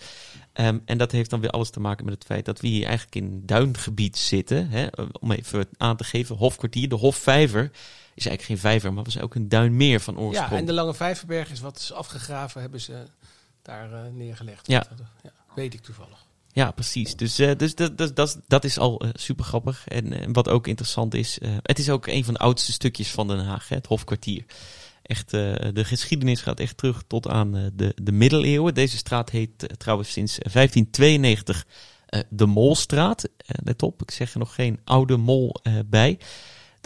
Ehm, 0.53 0.79
en 0.85 0.99
dat 0.99 1.13
heeft 1.13 1.31
dan 1.31 1.41
weer 1.41 1.51
alles 1.51 1.71
te 1.71 1.81
maken 1.81 2.05
met 2.05 2.15
het 2.15 2.25
feit 2.25 2.45
dat 2.45 2.61
we 2.61 2.69
hier 2.69 2.85
eigenlijk 2.85 3.15
in 3.15 3.25
een 3.25 3.47
duingebied 3.47 4.17
zitten. 4.17 4.69
Hè? 4.69 4.87
Om 5.21 5.33
even 5.33 5.69
aan 5.77 5.97
te 5.97 6.05
geven, 6.05 6.37
Hofkwartier, 6.37 6.89
de 6.89 6.95
Hofvijver 6.95 7.71
is 8.17 8.27
eigenlijk 8.27 8.43
geen 8.43 8.71
vijver, 8.71 8.93
maar 8.93 9.05
was 9.05 9.21
ook 9.21 9.35
een 9.35 9.49
duinmeer 9.49 10.01
van 10.01 10.19
oorsprong. 10.19 10.51
Ja, 10.51 10.57
en 10.57 10.67
de 10.67 10.73
Lange 10.73 10.95
Vijverberg 10.95 11.51
is 11.51 11.61
wat 11.61 11.79
is 11.79 11.93
afgegraven, 11.93 12.61
hebben 12.61 12.81
ze 12.81 13.03
daar 13.63 13.93
eh, 13.93 14.11
neergelegd. 14.13 14.67
Ja. 14.67 14.87
ja. 15.23 15.31
Weet 15.55 15.75
ik 15.75 15.81
toevallig. 15.81 16.25
Ja, 16.53 16.71
precies. 16.71 17.17
Dus, 17.17 17.39
eh, 17.39 17.57
dus 17.57 17.75
dat, 17.75 17.99
dat, 17.99 18.17
dat, 18.17 18.41
dat 18.47 18.65
is 18.65 18.79
al 18.79 19.01
eh, 19.01 19.09
super 19.13 19.45
grappig. 19.45 19.89
En 19.89 20.13
eh, 20.13 20.29
wat 20.33 20.49
ook 20.49 20.67
interessant 20.67 21.15
is, 21.15 21.39
eh, 21.39 21.51
het 21.63 21.79
is 21.79 21.91
ook 21.91 22.07
een 22.07 22.25
van 22.25 22.35
de 22.35 22.41
oudste 22.41 22.73
stukjes 22.73 23.11
van 23.11 23.29
Den 23.29 23.45
Haag, 23.45 23.69
hè, 23.69 23.77
het 23.77 23.87
Hofkwartier. 23.87 24.45
Echt, 25.03 25.33
eh, 25.33 25.55
de 25.73 25.85
geschiedenis 25.85 26.41
gaat 26.41 26.61
echt 26.61 26.77
terug 26.77 27.03
tot 27.07 27.29
aan 27.29 27.57
eh, 27.57 27.63
de, 27.73 27.95
de 28.03 28.13
middeleeuwen. 28.13 28.75
Deze 28.75 28.97
straat 28.97 29.31
heet 29.31 29.67
eh, 29.67 29.77
trouwens 29.77 30.13
sinds 30.13 30.39
1592 30.39 31.67
eh, 32.07 32.21
de 32.29 32.47
Molstraat. 32.47 33.25
Eh, 33.25 33.55
let 33.65 33.83
op, 33.83 34.03
ik 34.03 34.11
zeg 34.11 34.33
er 34.33 34.39
nog 34.39 34.55
geen 34.55 34.81
oude 34.85 35.17
mol 35.17 35.55
eh, 35.63 35.75
bij. 35.87 36.19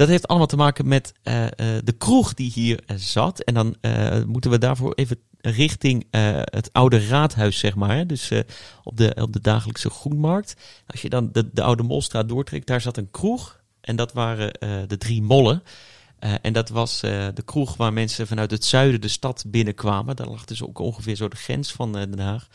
Dat 0.00 0.08
heeft 0.08 0.28
allemaal 0.28 0.46
te 0.46 0.56
maken 0.56 0.88
met 0.88 1.12
eh, 1.22 1.44
eh, 1.44 1.50
de 1.84 1.92
kroeg 1.92 2.34
die 2.34 2.50
hier 2.50 2.80
eh, 2.86 2.96
zat. 2.96 3.40
En 3.40 3.54
dan 3.54 3.76
moeten 4.26 4.50
we 4.50 4.58
daarvoor 4.58 4.94
even 4.94 5.18
richting 5.40 6.06
het 6.50 6.72
oude 6.72 7.06
raadhuis, 7.06 7.58
zeg 7.58 7.74
maar. 7.74 7.96
Hè? 7.96 8.06
Dus 8.06 8.30
op, 8.84 8.96
de, 8.96 9.16
op 9.20 9.32
de 9.32 9.40
dagelijkse 9.40 9.90
groenmarkt. 9.90 10.56
Als 10.86 11.02
je 11.02 11.08
dan 11.08 11.28
de, 11.32 11.48
de 11.52 11.62
oude 11.62 11.82
Molstraat 11.82 12.28
doortrekt, 12.28 12.66
daar 12.66 12.80
zat 12.80 12.96
een 12.96 13.10
kroeg. 13.10 13.60
En 13.80 13.96
dat 13.96 14.12
waren 14.12 14.52
de 14.88 14.98
drie 14.98 15.22
mollen. 15.22 15.62
En 16.18 16.52
dat 16.52 16.68
was 16.68 17.00
de 17.00 17.42
kroeg 17.44 17.76
waar 17.76 17.92
mensen 17.92 18.26
vanuit 18.26 18.50
het 18.50 18.64
zuiden 18.64 19.00
de 19.00 19.08
stad 19.08 19.44
binnenkwamen. 19.46 20.16
Daar 20.16 20.28
lag 20.28 20.44
dus 20.44 20.62
ook 20.62 20.78
ongeveer 20.78 21.16
zo 21.16 21.28
de 21.28 21.36
grens 21.36 21.72
van 21.72 21.92
Den 21.92 22.18
Haag. 22.18 22.48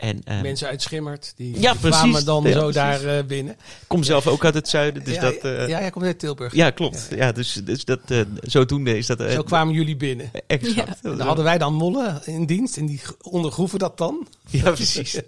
En 0.00 0.20
eh, 0.24 0.40
Mensen 0.40 0.68
uit 0.68 0.82
Schimmert, 0.82 1.32
die, 1.36 1.60
Ja, 1.60 1.72
die 1.72 1.90
kwamen 1.90 2.24
dan 2.24 2.42
Ja, 2.44 2.52
zo 2.52 2.58
precies. 2.58 2.74
daar 2.74 3.18
eh, 3.18 3.24
binnen. 3.24 3.56
kom 3.86 4.02
zelf 4.02 4.26
ook 4.26 4.44
uit 4.44 4.54
het 4.54 4.68
zuiden, 4.68 5.04
dus 5.04 5.14
ja, 5.14 5.20
dat... 5.20 5.34
eh, 5.34 5.58
ja, 5.68 5.80
jij 5.80 5.90
komt 5.90 6.04
uit 6.04 6.18
Tilburg. 6.18 6.54
ja, 6.54 6.70
klopt. 6.70 7.08
Ja, 7.14 7.32
dus, 7.32 7.52
dus 7.64 7.84
dat, 7.84 8.00
eh, 8.06 8.20
zodoende 8.42 8.96
is 8.98 9.06
dat... 9.06 9.20
eh, 9.20 9.32
Zo 9.32 9.42
kwamen 9.42 9.74
jullie 9.74 9.96
binnen. 9.96 10.30
Exact. 10.46 11.02
Dan 11.02 11.20
hadden 11.20 11.44
wij 11.44 11.58
dan 11.58 11.74
mollen 11.74 12.20
in 12.24 12.46
dienst 12.46 12.76
en 12.76 12.86
die 12.86 13.00
ondergroeven 13.22 13.78
dat 13.78 13.98
dan. 13.98 14.26
Ja, 14.50 14.70
precies. 14.70 15.12
Dat 15.12 15.24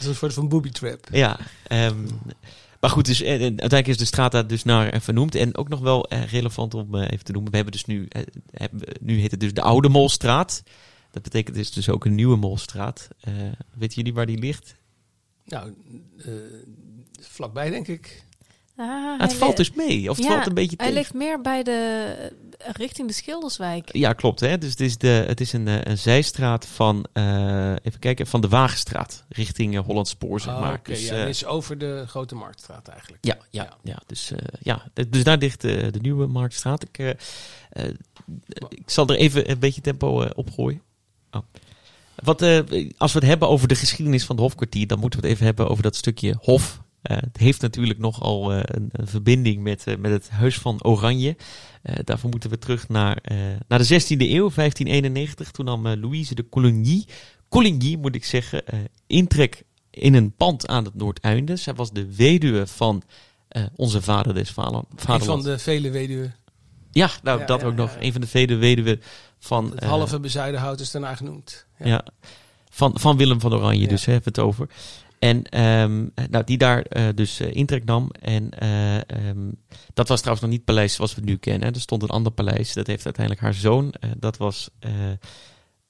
is 0.00 0.06
een 0.06 0.14
soort 0.14 0.34
van 0.34 0.48
booby 0.48 0.70
trap. 0.70 1.06
Ja, 1.12 1.38
ehm, 1.66 1.96
maar 2.80 2.90
goed, 2.90 3.06
dus, 3.06 3.22
eh, 3.22 3.34
eh, 3.34 3.40
uiteindelijk 3.40 3.86
is 3.88 3.96
de 3.96 4.04
straat 4.04 4.32
daar 4.32 4.46
dus 4.46 4.64
naar 4.64 4.88
eh, 4.88 5.00
vernoemd. 5.00 5.34
En 5.34 5.56
ook 5.56 5.68
nog 5.68 5.80
wel 5.80 6.04
eh, 6.08 6.24
relevant 6.32 6.74
om 6.74 6.94
eh, 6.94 7.00
even 7.10 7.24
te 7.24 7.32
noemen. 7.32 7.50
We 7.50 7.56
hebben 7.56 7.74
dus 7.74 7.84
nu, 7.84 8.06
eh, 8.08 8.22
hebben, 8.52 8.80
nu 9.00 9.20
heet 9.20 9.30
het 9.30 9.40
dus 9.40 9.54
de 9.54 9.62
Oude 9.62 9.88
Molstraat. 9.88 10.62
Dat 11.10 11.22
betekent 11.22 11.56
dus, 11.56 11.72
dus 11.72 11.88
ook 11.88 12.04
een 12.04 12.14
nieuwe 12.14 12.36
Molstraat. 12.36 13.08
Eh 13.20 13.32
weten 13.74 13.96
jullie 13.96 14.14
waar 14.14 14.26
die 14.26 14.38
ligt? 14.38 14.74
Nou, 15.44 15.74
eh, 16.18 16.32
vlakbij 17.20 17.70
denk 17.70 17.88
ik. 17.88 18.24
Ah, 18.76 18.86
Ah, 18.88 19.18
hij 19.18 19.26
het 19.28 19.34
valt 19.36 19.56
dus 19.56 19.72
mee, 19.72 20.10
of 20.10 20.16
het 20.16 20.26
Ja, 20.26 20.32
valt 20.32 20.46
een 20.46 20.54
beetje 20.54 20.76
Hij 20.76 20.86
tegen. 20.86 21.00
ligt 21.02 21.14
meer 21.14 21.40
bij 21.40 21.62
de 21.62 22.32
richting 22.58 23.08
de 23.08 23.14
Schilderswijk. 23.14 23.96
Ja, 23.96 24.12
klopt. 24.12 24.40
Hè? 24.40 24.58
Dus 24.58 24.70
het 24.70 24.80
is, 24.80 24.98
de, 24.98 25.08
het 25.08 25.40
is 25.40 25.52
een, 25.52 25.68
eh, 25.68 25.80
een 25.82 25.98
zijstraat 25.98 26.66
van, 26.66 27.06
eh, 27.12 27.70
even 27.82 27.98
kijken, 27.98 28.26
van 28.26 28.40
de 28.40 28.48
Wagenstraat 28.48 29.24
richting 29.28 29.74
uh, 29.74 29.80
Holland 29.80 30.08
Spoor, 30.08 30.40
zeg 30.40 30.54
Ah, 30.54 30.60
maar. 30.60 30.74
oké, 30.74 30.90
dus, 30.90 31.08
ja, 31.08 31.16
eh, 31.20 31.26
dus 31.26 31.44
over 31.44 31.78
de 31.78 32.04
Grote 32.06 32.34
Marktstraat 32.34 32.88
eigenlijk. 32.88 33.24
Ja, 33.24 33.38
ja, 33.50 33.76
ja. 33.82 33.98
Dus, 34.06 34.30
eh, 34.30 34.38
ja, 34.60 34.84
dus 35.08 35.24
daar 35.24 35.38
ligt 35.38 35.64
eh, 35.64 35.92
de 35.92 36.00
nieuwe 36.00 36.26
Marktstraat. 36.26 36.82
Ik, 36.82 36.98
eh, 36.98 37.10
eh, 37.70 37.94
ik 38.68 38.90
zal 38.90 39.06
er 39.08 39.16
even 39.16 39.50
een 39.50 39.58
beetje 39.58 39.80
tempo 39.80 40.22
eh, 40.22 40.30
op 40.34 40.50
gooien. 40.50 40.82
Oh. 41.30 41.40
Wat, 42.24 42.42
eh, 42.42 42.58
als 42.96 43.12
we 43.12 43.18
het 43.18 43.28
hebben 43.28 43.48
over 43.48 43.68
de 43.68 43.74
geschiedenis 43.74 44.24
van 44.24 44.36
het 44.36 44.44
Hofkwartier, 44.44 44.86
dan 44.86 44.98
moeten 44.98 45.20
we 45.20 45.26
het 45.26 45.34
even 45.34 45.46
hebben 45.46 45.68
over 45.68 45.82
dat 45.82 45.96
stukje 45.96 46.36
Hof. 46.40 46.82
Eh, 47.02 47.16
het 47.16 47.36
heeft 47.36 47.60
natuurlijk 47.60 47.98
nogal 47.98 48.52
eh, 48.52 48.60
een, 48.62 48.88
een 48.92 49.06
verbinding 49.06 49.62
met, 49.62 49.84
eh, 49.86 49.96
met 49.96 50.10
het 50.12 50.28
Huis 50.30 50.58
van 50.58 50.82
Oranje. 50.84 51.36
Eh, 51.82 51.94
daarvoor 52.04 52.30
moeten 52.30 52.50
we 52.50 52.58
terug 52.58 52.88
naar, 52.88 53.16
eh, 53.16 53.36
naar 53.68 53.78
de 53.78 53.84
16e 53.84 54.30
eeuw, 54.30 54.50
1591. 54.50 55.50
Toen 55.50 55.64
nam 55.64 55.86
eh, 55.86 56.00
Louise 56.00 56.34
de 56.34 56.48
Coligny, 56.48 57.04
Coligny 57.48 57.96
moet 58.00 58.14
ik 58.14 58.24
zeggen, 58.24 58.66
eh, 58.66 58.78
intrek 59.06 59.62
in 59.90 60.14
een 60.14 60.32
pand 60.32 60.68
aan 60.68 60.84
het 60.84 60.94
Noordeinde. 60.94 61.56
Zij 61.56 61.74
was 61.74 61.90
de 61.92 62.14
weduwe 62.14 62.66
van 62.66 63.02
eh, 63.48 63.62
onze 63.76 64.02
vader 64.02 64.34
des 64.34 64.50
vader, 64.50 64.74
Een 64.78 64.84
van 64.96 64.98
vaderlands. 64.98 65.44
de 65.46 65.58
vele 65.58 65.90
weduwen. 65.90 66.34
Ja, 66.92 67.10
nou 67.22 67.40
Ja, 67.40 67.46
dat 67.46 67.60
ja, 67.60 67.66
ook 67.66 67.72
ja, 67.76 67.78
nog. 67.82 67.94
ja. 67.94 68.02
Een 68.02 68.12
van 68.12 68.20
de 68.20 68.26
vele 68.26 68.54
weduwen 68.56 69.00
van... 69.40 69.70
Het 69.70 69.80
eh, 69.80 69.88
halve 69.88 70.20
bezuidenhout 70.20 70.80
is 70.80 70.90
daarna 70.90 71.14
genoemd. 71.14 71.66
Ja. 71.78 71.86
ja. 71.86 72.04
van, 72.70 72.98
van 72.98 73.16
Willem 73.16 73.40
van 73.40 73.54
Oranje, 73.54 73.88
dus 73.88 74.04
hebben 74.04 74.32
we 74.32 74.40
het 74.40 74.48
over. 74.48 74.68
En 75.20 75.42
ehm, 75.42 76.06
nou, 76.30 76.44
die 76.44 76.58
daar 76.58 76.82
eh, 76.82 77.04
dus 77.14 77.40
eh, 77.40 77.54
intrek 77.54 77.84
nam. 77.84 78.10
En 78.20 78.50
eh, 78.50 78.96
ehm, 78.96 79.50
dat 79.94 80.08
was 80.08 80.18
trouwens 80.18 80.40
nog 80.40 80.50
niet 80.50 80.66
het 80.66 80.74
paleis 80.74 80.94
zoals 80.94 81.14
we 81.14 81.20
het 81.20 81.30
nu 81.30 81.36
kennen. 81.36 81.68
hè. 81.68 81.74
Er 81.74 81.80
stond 81.80 82.02
een 82.02 82.08
ander 82.08 82.32
paleis. 82.32 82.72
Dat 82.72 82.86
heeft 82.86 83.04
uiteindelijk 83.04 83.44
haar 83.44 83.54
zoon. 83.54 83.94
dat 84.16 84.36
was... 84.36 84.70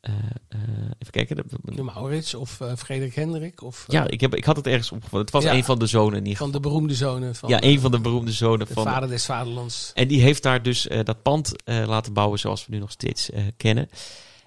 eh, 0.01 0.13
eh, 0.49 0.59
even 0.99 1.11
kijken. 1.11 1.37
De 1.63 1.83
Maurits 1.83 2.35
of 2.35 2.61
eh, 2.61 2.73
Frederik 2.77 3.15
Hendrik. 3.15 3.63
Of 3.63 3.85
Ja, 3.89 4.09
ik, 4.09 4.21
heb, 4.21 4.35
ik 4.35 4.45
had 4.45 4.57
het 4.57 4.67
ergens 4.67 4.93
opgevallen. 4.93 5.25
Het 5.25 5.35
was 5.35 5.45
Ja. 5.45 5.53
een 5.53 5.65
van 5.65 5.79
de 5.79 5.87
zonen 5.87 6.19
ieder 6.23 6.37
van 6.37 6.53
de 6.53 6.61
beroemde 6.61 6.95
zonen 6.95 7.35
van 7.35 7.49
Ja, 7.49 7.63
een 7.63 7.81
van 7.81 7.91
de 7.91 8.01
beroemde 8.01 8.33
zonen 8.33 8.67
de 8.67 8.73
van... 8.73 8.85
vader 8.85 9.09
des 9.09 9.25
vaderlands. 9.25 9.91
En 9.95 10.09
die 10.09 10.23
heeft 10.23 10.43
daar 10.43 10.63
dus 10.63 10.89
dat 11.03 11.23
pand 11.23 11.53
laten 11.65 12.13
bouwen 12.13 12.39
zoals 12.39 12.67
we 12.67 12.73
nu 12.73 12.79
nog 12.79 12.91
steeds 12.91 13.31
kennen. 13.57 13.89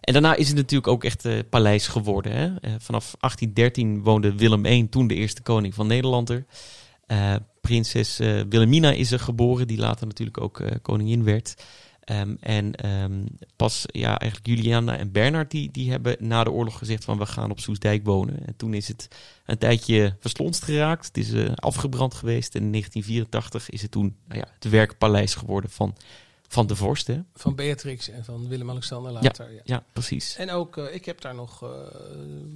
En 0.02 0.14
daarna 0.14 0.36
is 0.36 0.48
het 0.48 0.56
natuurlijk 0.56 0.88
ook 0.92 1.04
echt 1.04 1.50
paleis 1.50 1.88
geworden. 1.88 2.32
Hè? 2.32 2.50
Vanaf 2.80 3.16
1813 3.20 4.04
woonde 4.04 4.36
Willem 4.36 4.66
I, 4.66 4.90
toen 4.90 5.08
de 5.08 5.16
eerste 5.16 5.42
koning 5.42 5.74
van 5.74 5.88
Nederland 5.88 6.30
er. 6.30 6.46
Prinses 7.62 8.18
Wilhelmina 8.18 8.92
is 8.92 9.12
er 9.12 9.20
geboren, 9.20 9.68
die 9.68 9.78
later 9.78 10.08
natuurlijk 10.08 10.42
ook 10.42 10.64
koningin 10.82 11.24
werd. 11.24 11.56
Ehm, 12.04 12.36
en 12.40 12.76
ehm, 12.76 13.26
pas 13.56 13.84
ja, 13.88 14.20
eigenlijk 14.20 14.48
Juliana 14.48 14.98
en 14.98 15.12
Bernard 15.12 15.52
die, 15.52 15.72
die 15.72 15.92
hebben 15.92 16.16
na 16.20 16.44
de 16.44 16.52
oorlog 16.52 16.78
gezegd 16.78 17.04
van 17.04 17.18
we 17.18 17.26
gaan 17.26 17.52
op 17.52 17.60
Soesdijk 17.60 18.06
wonen. 18.06 18.46
En 18.46 18.56
toen 18.56 18.74
is 18.74 18.88
het 18.88 19.08
een 19.46 19.58
tijdje 19.58 20.16
verslonst 20.20 20.64
geraakt. 20.64 21.06
Het 21.06 21.18
is 21.18 21.32
eh, 21.32 21.52
afgebrand 21.56 22.14
geweest. 22.14 22.56
En 22.56 22.62
in 22.64 22.72
1984 22.72 23.70
is 23.70 23.82
het 23.82 23.92
toen 23.92 24.16
nou 24.28 24.40
ja, 24.40 24.48
het 24.54 24.70
werkpaleis 24.70 25.36
geworden 25.36 25.70
van, 25.70 25.96
van 26.48 26.68
de 26.68 26.76
vorst. 26.76 27.08
Hè? 27.08 27.22
Van 27.36 27.56
Beatrix 27.56 28.10
en 28.10 28.26
van 28.26 28.48
Willem-Alexander 28.48 29.12
later. 29.12 29.54
Ja. 29.54 29.62
Ja, 29.64 29.84
precies. 29.94 30.36
En 30.36 30.52
ook, 30.52 30.78
eh, 30.78 30.96
ik 30.96 31.06
heb 31.06 31.22
daar 31.22 31.36
nog, 31.36 31.64
eh, 31.64 31.70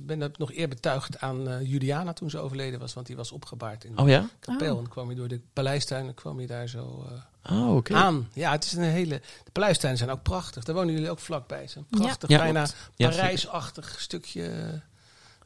ben 0.06 0.20
dat 0.20 0.38
nog 0.38 0.54
eer 0.54 0.68
betuigd 0.68 1.20
aan 1.20 1.66
Juliana 1.66 2.14
toen 2.14 2.30
ze 2.30 2.40
overleden 2.40 2.80
was. 2.80 2.94
Want 2.94 3.08
die 3.08 3.16
was 3.16 3.32
opgebaard 3.32 3.84
in 3.84 3.96
de 3.96 4.02
Oh 4.02 4.08
ja? 4.08 4.30
kapel. 4.40 4.74
Oh. 4.74 4.80
En 4.80 4.90
kwam 4.90 5.10
je 5.10 5.16
door 5.16 5.28
de 5.28 5.42
paleistuin 5.54 6.08
en 6.08 6.14
kwam 6.14 6.40
je 6.40 6.48
daar 6.48 6.68
zo... 6.68 7.06
Oh, 7.50 7.76
oké. 7.76 7.94
aan. 7.94 8.30
Ja, 8.34 8.52
het 8.52 8.64
is 8.66 8.74
een 8.74 8.84
hele... 8.84 9.22
De 9.44 9.52
pluistuinen 9.52 9.98
zijn 10.00 10.12
ook 10.12 10.24
prachtig. 10.24 10.64
Daar 10.64 10.76
wonen 10.76 10.94
jullie 10.94 11.10
ook 11.10 11.20
vlakbij. 11.20 11.70
Ja. 11.76 11.82
prachtig, 11.90 12.30
Ja, 12.30 12.38
bijna. 12.38 12.68
Ja, 12.96 13.10
Parijsachtig 13.10 13.96
stukje 14.00 14.48
eh, 14.48 14.68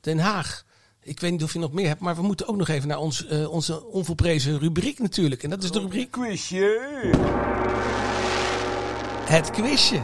Den 0.02 0.20
Haag. 0.20 0.66
Ik 1.04 1.20
weet 1.20 1.32
niet 1.32 1.44
of 1.44 1.54
je 1.54 1.60
nog 1.60 1.72
meer 1.72 1.88
hebt, 1.88 2.00
maar 2.00 2.16
we 2.16 2.22
moeten 2.22 2.48
ook 2.48 2.56
nog 2.56 2.68
even 2.68 2.88
naar 2.88 3.00
ons, 3.00 3.26
eh, 3.26 3.52
onze 3.52 3.86
onvolprezen 3.86 4.60
rubriek 4.60 5.00
natuurlijk. 5.00 5.44
En 5.44 5.50
dat 5.50 5.64
is 5.64 5.72
de 5.72 5.80
rubriek 5.80 6.12
Quizje! 6.12 6.80
Het 9.26 9.52
Quizje. 9.52 10.04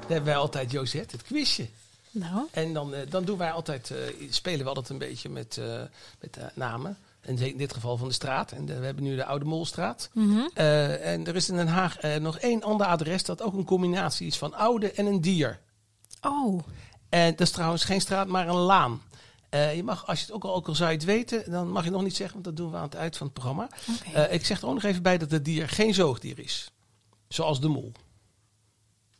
Dat 0.00 0.08
hebben 0.08 0.24
wij 0.24 0.36
altijd, 0.36 0.70
Josette, 0.70 1.16
het 1.16 1.24
quizje. 1.24 1.68
Nou, 2.10 2.46
En 2.50 2.72
dan, 2.72 2.94
eh, 2.94 3.10
dan 3.10 3.24
doen 3.24 3.38
wij 3.38 3.52
altijd, 3.52 3.90
eh, 3.90 4.28
spelen 4.30 4.60
we 4.60 4.66
altijd 4.66 4.88
een 4.88 4.98
beetje 4.98 5.28
met, 5.28 5.58
eh, 5.58 5.82
met 6.20 6.38
namen. 6.54 6.98
En 7.24 7.38
in 7.38 7.56
dit 7.56 7.72
geval 7.74 7.96
van 7.96 8.08
de 8.08 8.14
straat. 8.14 8.52
En 8.52 8.66
de- 8.66 8.78
we 8.78 8.84
hebben 8.84 9.04
nu 9.04 9.16
de 9.16 9.24
Oude 9.24 9.44
Molstraat. 9.44 10.10
mhm. 10.12 10.38
Eh, 10.54 11.12
en 11.12 11.26
er 11.26 11.36
is 11.36 11.48
in 11.48 11.56
Den 11.56 11.68
Haag 11.68 11.98
eh, 11.98 12.16
nog 12.20 12.38
één 12.38 12.62
ander 12.62 12.86
adres 12.86 13.22
dat 13.24 13.42
ook 13.42 13.54
een 13.54 13.64
combinatie 13.64 14.26
is 14.26 14.38
van 14.38 14.54
oude 14.54 14.92
en 14.92 15.06
een 15.06 15.20
dier. 15.20 15.60
oh, 16.22 16.62
En 17.08 17.30
dat 17.30 17.40
is 17.40 17.50
trouwens 17.50 17.84
geen 17.84 18.00
straat, 18.00 18.26
maar 18.26 18.48
een 18.48 18.54
laan. 18.54 19.02
Eh, 19.48 19.74
je 19.76 19.82
mag, 19.82 20.06
als 20.06 20.18
je 20.18 20.24
het 20.26 20.34
ook 20.34 20.44
al, 20.44 20.54
ook 20.54 20.68
al 20.68 20.74
zou 20.74 20.90
je 20.90 20.96
het 20.96 21.04
weten, 21.04 21.50
dan 21.50 21.70
mag 21.70 21.84
je 21.84 21.90
nog 21.90 22.02
niet 22.02 22.16
zeggen, 22.16 22.34
want 22.34 22.44
dat 22.44 22.56
doen 22.56 22.70
we 22.70 22.76
aan 22.76 22.82
het 22.82 22.94
eind 22.94 23.16
van 23.16 23.26
het 23.26 23.34
programma. 23.34 23.68
Eh, 24.12 24.32
ik 24.32 24.46
zeg 24.46 24.60
er 24.60 24.66
ook 24.68 24.74
nog 24.74 24.82
even 24.82 25.02
bij 25.02 25.18
dat 25.18 25.30
het 25.30 25.44
dier 25.44 25.68
geen 25.68 25.94
zoogdier 25.94 26.38
is. 26.38 26.70
Zoals 27.28 27.60
de 27.60 27.68
mol. 27.68 27.92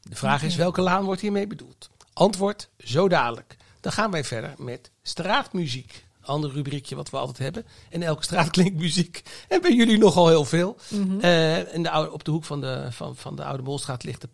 De 0.01 0.17
vraag 0.17 0.43
is, 0.43 0.57
welke 0.57 0.81
laan 0.83 1.05
wordt 1.05 1.21
hiermee 1.21 1.47
bedoeld? 1.47 1.91
Antwoord, 2.13 2.69
zo 2.79 3.09
dadelijk. 3.09 3.57
Dan 3.81 3.93
gaan 3.93 4.11
wij 4.11 4.25
verder 4.25 4.55
met 4.59 4.91
straatmuziek. 5.03 6.05
Ander 6.25 6.51
rubriekje 6.53 6.97
wat 6.97 7.11
we 7.11 7.17
altijd 7.17 7.39
hebben. 7.39 7.65
In 7.91 8.03
elke 8.03 8.23
straat 8.23 8.51
klinkt 8.57 8.79
muziek. 8.79 9.23
En 9.49 9.61
bij 9.61 9.75
jullie 9.75 9.99
nogal 9.99 10.29
heel 10.29 10.45
veel. 10.45 10.77
Mhm. 10.89 11.21
Eh, 11.21 11.75
en 11.75 11.83
de 11.83 11.91
oude, 11.91 12.13
op 12.13 12.25
de 12.25 12.31
hoek 12.31 12.45
van 12.45 12.61
de, 12.61 12.87
van, 12.91 13.17
van 13.17 13.37
de 13.37 13.45
Oude 13.45 13.63
Molstraat 13.63 14.05
ligt 14.05 14.21
de. 14.21 14.29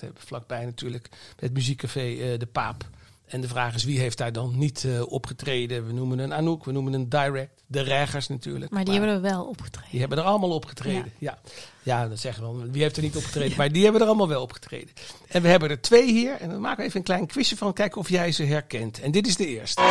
Hebben 0.00 0.20
we 0.20 0.26
vlakbij 0.26 0.64
natuurlijk 0.64 1.08
het 1.36 1.52
muziekcafé 1.52 2.00
eh, 2.00 2.38
De 2.38 2.48
Paap. 2.52 2.84
En 3.26 3.40
de 3.40 3.48
vraag 3.48 3.74
is, 3.74 3.84
wie 3.84 3.98
heeft 3.98 4.18
daar 4.18 4.32
dan 4.32 4.58
niet 4.58 4.84
eh, 4.84 5.12
opgetreden? 5.12 5.86
We 5.86 5.92
noemen 5.92 6.18
een 6.18 6.34
Anouk, 6.34 6.64
we 6.64 6.72
noemen 6.72 6.92
een 6.92 7.08
Direct. 7.08 7.62
De 7.66 7.80
Reggers 7.80 8.28
natuurlijk. 8.28 8.70
maar 8.70 8.84
die 8.84 8.94
hebben 8.94 9.10
er 9.10 9.20
wel 9.20 9.44
opgetreden. 9.44 9.90
Die 9.90 10.00
hebben 10.00 10.18
er 10.18 10.24
allemaal 10.24 10.50
opgetreden. 10.50 11.12
Ja. 11.18 11.38
Ja. 11.82 12.08
dat 12.08 12.18
zeggen 12.18 12.42
we 12.42 12.58
wel. 12.58 12.70
Wie 12.70 12.82
heeft 12.82 12.96
er 12.96 13.02
niet 13.02 13.16
opgetreden? 13.16 13.56
Maar 13.56 13.72
die 13.72 13.82
hebben 13.82 14.00
er 14.00 14.06
allemaal 14.06 14.28
wel 14.28 14.42
opgetreden. 14.42 14.94
En 15.28 15.42
we 15.42 15.48
hebben 15.48 15.70
er 15.70 15.80
twee 15.80 16.12
hier. 16.12 16.36
En 16.40 16.50
dan 16.50 16.60
maken 16.60 16.78
we 16.78 16.84
even 16.84 16.98
een 16.98 17.04
klein 17.06 17.26
quizje 17.26 17.56
van. 17.56 17.72
Kijken 17.72 18.00
of 18.00 18.08
jij 18.08 18.32
ze 18.32 18.44
herkent. 18.44 19.00
En 19.00 19.10
dit 19.10 19.26
is 19.26 19.36
de 19.36 19.46
eerste. 19.46 19.82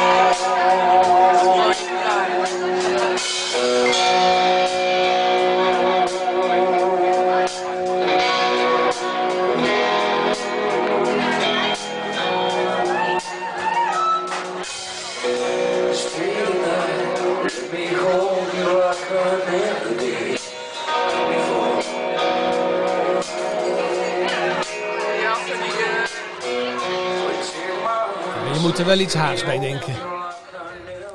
Wel 28.95 29.03
iets 29.05 29.13
Haags 29.13 29.43
bij 29.43 29.59
denken. 29.59 29.95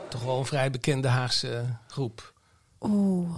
Toch 0.08 0.22
wel 0.22 0.38
een 0.38 0.46
vrij 0.46 0.70
bekende 0.70 1.08
Haagse 1.08 1.64
groep. 1.86 2.32
Oeh. 2.80 3.36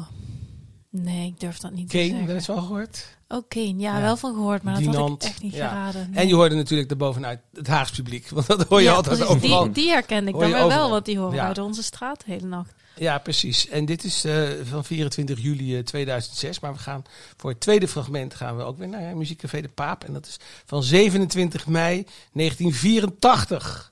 Nee, 0.90 1.26
ik 1.26 1.40
durf 1.40 1.58
dat 1.58 1.72
niet 1.72 1.90
te 1.90 1.98
zeggen. 1.98 2.26
wel 2.26 2.34
eens 2.34 2.46
wel 2.46 2.56
gehoord? 2.56 3.06
Oh, 3.28 3.42
Kane. 3.48 3.78
Ja, 3.78 3.96
Ja. 3.96 4.00
wel 4.02 4.16
van 4.16 4.34
gehoord, 4.34 4.62
maar 4.62 4.82
dat 4.82 4.94
had 4.94 5.10
ik 5.10 5.22
echt 5.22 5.42
niet 5.42 5.54
Ja. 5.54 5.68
geraden. 5.68 6.10
En 6.14 6.28
je 6.28 6.34
hoorde 6.34 6.54
natuurlijk 6.54 6.88
daarbovenuit 6.88 7.40
het 7.54 7.66
Haags 7.66 7.90
publiek. 7.90 8.28
Want 8.28 8.46
dat 8.46 8.62
hoor 8.68 8.78
je 8.78 8.84
Ja, 8.84 8.94
altijd 8.94 9.16
precies. 9.18 9.34
overal. 9.34 9.62
Die, 9.62 9.72
die 9.72 9.88
herkende 9.90 10.28
ik 10.28 10.34
Hoor 10.34 10.42
dan 10.42 10.52
weer 10.52 10.66
wel, 10.66 10.90
want 10.90 11.04
die 11.04 11.18
horen 11.18 11.42
uit 11.42 11.58
onze 11.58 11.82
straat 11.82 12.24
de 12.26 12.32
hele 12.32 12.46
nacht. 12.46 12.74
Ja, 12.96 13.18
precies. 13.18 13.68
En 13.68 13.84
dit 13.84 14.04
is 14.04 14.24
eh, 14.24 14.42
van 14.62 14.84
24 14.84 15.40
juli 15.40 15.76
eh, 15.78 15.82
2006. 15.84 16.60
Maar 16.60 16.72
we 16.72 16.78
gaan 16.78 17.04
voor 17.36 17.50
het 17.50 17.60
tweede 17.60 17.88
fragment 17.88 18.34
gaan 18.34 18.56
we 18.56 18.62
ook 18.62 18.78
weer 18.78 18.88
naar 18.88 19.16
Muziekcafé 19.16 19.60
De 19.60 19.68
Paap. 19.68 20.04
En 20.04 20.12
dat 20.12 20.26
is 20.26 20.36
van 20.66 20.82
27 20.82 21.66
mei 21.66 22.06
1984. 22.32 23.91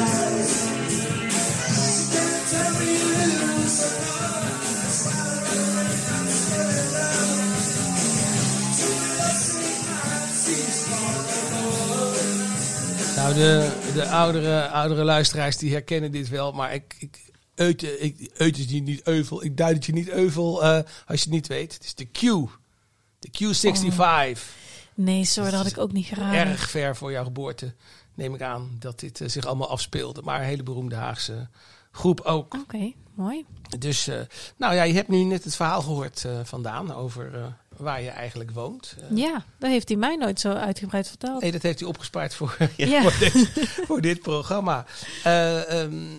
de, 13.41 13.91
de 13.93 14.09
oudere, 14.09 14.67
oudere 14.67 15.03
luisteraars 15.03 15.57
die 15.57 15.71
herkennen 15.71 16.11
dit 16.11 16.29
wel. 16.29 16.51
Maar 16.51 16.73
ik, 16.73 16.95
ik, 16.99 17.31
eut, 17.55 18.01
ik 18.01 18.31
eut 18.33 18.57
het 18.57 18.69
je 18.69 18.81
niet 18.81 19.07
euvel. 19.07 19.43
Ik 19.43 19.57
duid 19.57 19.75
het 19.75 19.85
je 19.85 19.93
niet 19.93 20.09
euvel 20.09 20.63
eh, 20.63 20.75
als 21.05 21.23
je 21.23 21.25
het 21.25 21.29
niet 21.29 21.47
weet. 21.47 21.73
Het 21.73 21.83
is 21.83 21.95
de 21.95 22.05
Q. 22.05 22.19
De 23.19 23.29
Q65. 23.29 24.39
Nee, 24.93 25.25
sorry, 25.25 25.49
dat 25.49 25.59
had 25.59 25.71
ik 25.71 25.77
ook 25.77 25.91
niet 25.91 26.05
geraden. 26.05 26.39
Erg 26.39 26.69
ver 26.69 26.95
voor 26.95 27.11
jouw 27.11 27.23
geboorte 27.23 27.73
neem 28.13 28.33
ik 28.33 28.41
aan 28.41 28.75
dat 28.79 28.99
dit 28.99 29.21
eh, 29.21 29.27
zich 29.27 29.45
allemaal 29.45 29.69
afspeelde. 29.69 30.21
Maar 30.21 30.39
een 30.39 30.45
hele 30.45 30.63
beroemde 30.63 30.95
Haagse 30.95 31.47
groep 31.91 32.21
ook. 32.21 32.53
Oké, 32.53 32.93
mooi. 33.13 33.45
Dus, 33.79 34.07
eh, 34.07 34.19
nou 34.57 34.75
ja, 34.75 34.83
je 34.83 34.93
hebt 34.93 35.07
nu 35.07 35.23
net 35.23 35.43
het 35.43 35.55
verhaal 35.55 35.81
gehoord 35.81 36.25
eh, 36.25 36.39
vandaan 36.43 36.93
over 36.93 37.55
waar 37.81 38.01
je 38.01 38.09
eigenlijk 38.09 38.51
woont. 38.51 38.95
Eh, 39.09 39.17
Ja, 39.17 39.43
dat 39.57 39.69
heeft 39.69 39.87
hij 39.87 39.97
mij 39.97 40.15
nooit 40.15 40.39
zo 40.39 40.51
uitgebreid 40.53 41.07
verteld. 41.07 41.41
Nee, 41.41 41.51
dat 41.51 41.61
heeft 41.61 41.79
hij 41.79 41.87
opgespaard 41.89 42.33
voor, 42.35 42.57
Ja. 42.77 43.01
voor, 43.01 43.19
dit, 43.19 43.49
voor 43.87 44.01
dit 44.01 44.21
programma. 44.21 44.85
Eh, 45.23 45.81
ehm, 45.81 46.11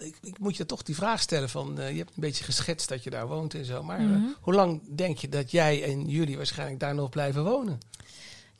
ik, 0.00 0.16
ik 0.22 0.38
moet 0.38 0.56
je 0.56 0.66
toch 0.66 0.82
die 0.82 0.94
vraag 0.94 1.20
stellen 1.20 1.48
van, 1.48 1.78
eh, 1.78 1.90
je 1.90 1.96
hebt 1.96 2.08
een 2.14 2.20
beetje 2.22 2.44
geschetst 2.44 2.88
dat 2.88 3.04
je 3.04 3.10
daar 3.10 3.26
woont 3.28 3.54
en 3.54 3.64
zo. 3.64 3.82
Maar 3.82 4.00
Mhm. 4.00 4.20
hoe 4.40 4.54
lang 4.54 4.80
denk 4.96 5.18
je 5.18 5.28
dat 5.28 5.50
jij 5.50 5.82
en 5.82 6.08
jullie 6.08 6.36
waarschijnlijk 6.36 6.80
daar 6.80 6.94
nog 6.94 7.08
blijven 7.10 7.44
wonen? 7.44 7.80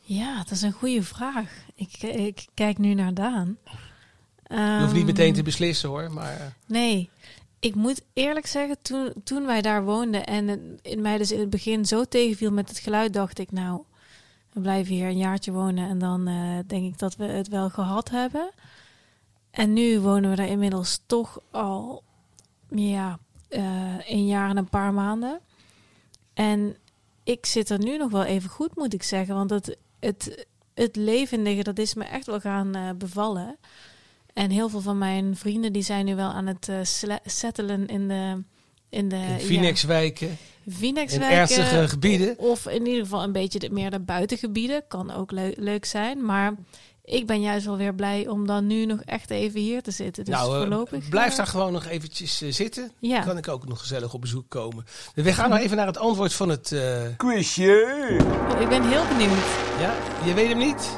Ja, 0.00 0.36
dat 0.36 0.50
is 0.50 0.62
een 0.62 0.72
goede 0.72 1.02
vraag. 1.02 1.50
Ik, 1.74 2.02
ik 2.02 2.46
kijk 2.54 2.78
nu 2.78 2.94
naar 2.94 3.14
Daan. 3.14 3.56
Je 4.48 4.78
hoeft 4.80 4.92
niet 4.94 5.06
meteen 5.06 5.34
te 5.34 5.42
beslissen 5.42 5.88
hoor, 5.88 6.10
maar... 6.12 6.56
Nee, 6.66 7.10
ik 7.64 7.74
moet 7.74 8.02
eerlijk 8.12 8.46
zeggen, 8.46 8.76
toen, 8.82 9.12
toen 9.24 9.46
wij 9.46 9.62
daar 9.62 9.84
woonden 9.84 10.26
en 10.26 10.48
het 10.48 10.60
in 10.82 11.00
mij 11.00 11.18
dus 11.18 11.32
in 11.32 11.40
het 11.40 11.50
begin 11.50 11.86
zo 11.86 12.04
tegenviel 12.04 12.52
met 12.52 12.68
het 12.68 12.78
geluid, 12.78 13.12
dacht 13.12 13.38
ik, 13.38 13.52
nou, 13.52 13.82
we 14.52 14.60
blijven 14.60 14.94
hier 14.94 15.06
een 15.06 15.16
jaartje 15.16 15.52
wonen 15.52 15.88
en 15.88 15.98
dan 15.98 16.26
eh, 16.26 16.58
denk 16.66 16.92
ik 16.92 16.98
dat 16.98 17.16
we 17.16 17.24
het 17.24 17.48
wel 17.48 17.70
gehad 17.70 18.10
hebben. 18.10 18.50
En 19.50 19.72
nu 19.72 20.00
wonen 20.00 20.30
we 20.30 20.36
daar 20.36 20.48
inmiddels 20.48 21.00
toch 21.06 21.40
al, 21.50 22.02
ja, 22.68 23.18
eh, 23.48 24.08
een 24.08 24.26
jaar 24.26 24.50
en 24.50 24.56
een 24.56 24.68
paar 24.68 24.92
maanden. 24.92 25.40
En 26.34 26.76
ik 27.22 27.46
zit 27.46 27.70
er 27.70 27.78
nu 27.78 27.96
nog 27.96 28.10
wel 28.10 28.24
even 28.24 28.50
goed, 28.50 28.76
moet 28.76 28.94
ik 28.94 29.02
zeggen, 29.02 29.34
want 29.34 29.50
het, 29.50 29.76
het, 30.00 30.46
het 30.74 30.96
levendige, 30.96 31.62
dat 31.62 31.78
is 31.78 31.94
me 31.94 32.04
echt 32.04 32.26
wel 32.26 32.40
gaan 32.40 32.74
eh, 32.74 32.90
bevallen. 32.90 33.56
En 34.34 34.50
heel 34.50 34.68
veel 34.68 34.80
van 34.80 34.98
mijn 34.98 35.36
vrienden 35.36 35.72
die 35.72 35.82
zijn 35.82 36.04
nu 36.04 36.14
wel 36.14 36.28
aan 36.30 36.46
het 36.46 36.68
eh, 36.68 36.76
settelen 37.24 37.86
in 37.86 38.08
de 38.08 38.42
in 38.90 39.08
de 39.08 39.16
in 39.38 39.38
Phoenixwijken, 39.46 40.28
ja, 40.64 40.72
Phoenix 40.72 41.12
in 41.12 41.22
ernstige 41.22 41.88
gebieden. 41.88 42.38
Of 42.38 42.66
in 42.68 42.86
ieder 42.86 43.02
geval 43.02 43.22
een 43.22 43.32
beetje 43.32 43.58
de, 43.58 43.70
meer 43.70 43.90
de 43.90 44.00
buitengebieden. 44.00 44.82
Kan 44.88 45.10
ook 45.14 45.30
leu- 45.30 45.54
leuk 45.56 45.84
zijn. 45.84 46.24
Maar 46.24 46.54
ik 47.04 47.26
ben 47.26 47.40
juist 47.40 47.66
wel 47.66 47.76
weer 47.76 47.94
blij 47.94 48.28
om 48.28 48.46
dan 48.46 48.66
nu 48.66 48.86
nog 48.86 49.00
echt 49.04 49.30
even 49.30 49.60
hier 49.60 49.82
te 49.82 49.90
zitten. 49.90 50.24
Dus 50.24 50.34
nou, 50.34 50.52
eh, 50.52 50.58
voorlopig. 50.58 51.08
blijf 51.08 51.30
eh, 51.30 51.36
daar 51.36 51.46
gewoon 51.46 51.72
nog 51.72 51.84
eventjes 51.86 52.38
zitten. 52.48 52.92
Ja. 52.98 53.16
Dan 53.16 53.24
kan 53.26 53.36
ik 53.36 53.48
ook 53.48 53.68
nog 53.68 53.78
gezellig 53.80 54.14
op 54.14 54.20
bezoek 54.20 54.48
komen. 54.48 54.84
We 55.14 55.32
gaan 55.32 55.50
nou 55.50 55.62
even 55.62 55.76
naar 55.76 55.86
het 55.86 55.98
antwoord 55.98 56.32
van 56.32 56.48
het... 56.48 56.72
eh, 56.72 57.02
Quizje! 57.16 58.16
Oh, 58.54 58.60
ik 58.60 58.68
ben 58.68 58.88
heel 58.88 59.04
benieuwd. 59.08 59.44
ja, 59.80 59.94
je 60.24 60.34
weet 60.34 60.48
hem 60.48 60.58
niet? 60.58 60.96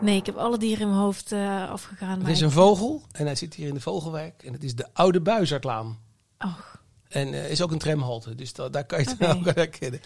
Nee, 0.00 0.16
ik 0.16 0.26
heb 0.26 0.36
alle 0.36 0.58
dieren 0.58 0.80
in 0.80 0.88
mijn 0.88 1.00
hoofd 1.00 1.32
eh, 1.32 1.70
afgegaan. 1.70 2.20
Maar 2.22 2.30
is 2.30 2.38
ik- 2.38 2.44
een 2.44 2.50
vogel 2.50 3.02
en 3.12 3.24
hij 3.26 3.34
zit 3.34 3.54
hier 3.54 3.68
in 3.68 3.74
de 3.74 3.80
Vogelwijk. 3.80 4.42
En 4.42 4.52
het 4.52 4.64
is 4.64 4.74
de 4.74 4.86
Oude 4.92 5.20
Buizerdlaan. 5.20 5.98
Och, 6.38 6.80
En 7.08 7.34
eh, 7.34 7.50
is 7.50 7.62
ook 7.62 7.70
een 7.70 7.78
tramhalte, 7.78 8.34
dus 8.34 8.52
da- 8.52 8.68
daar 8.68 8.84
kan 8.84 8.98
je 8.98 9.04
het 9.08 9.14
Oké. 9.22 9.48
ook 9.48 9.54
herkennen. 9.54 10.00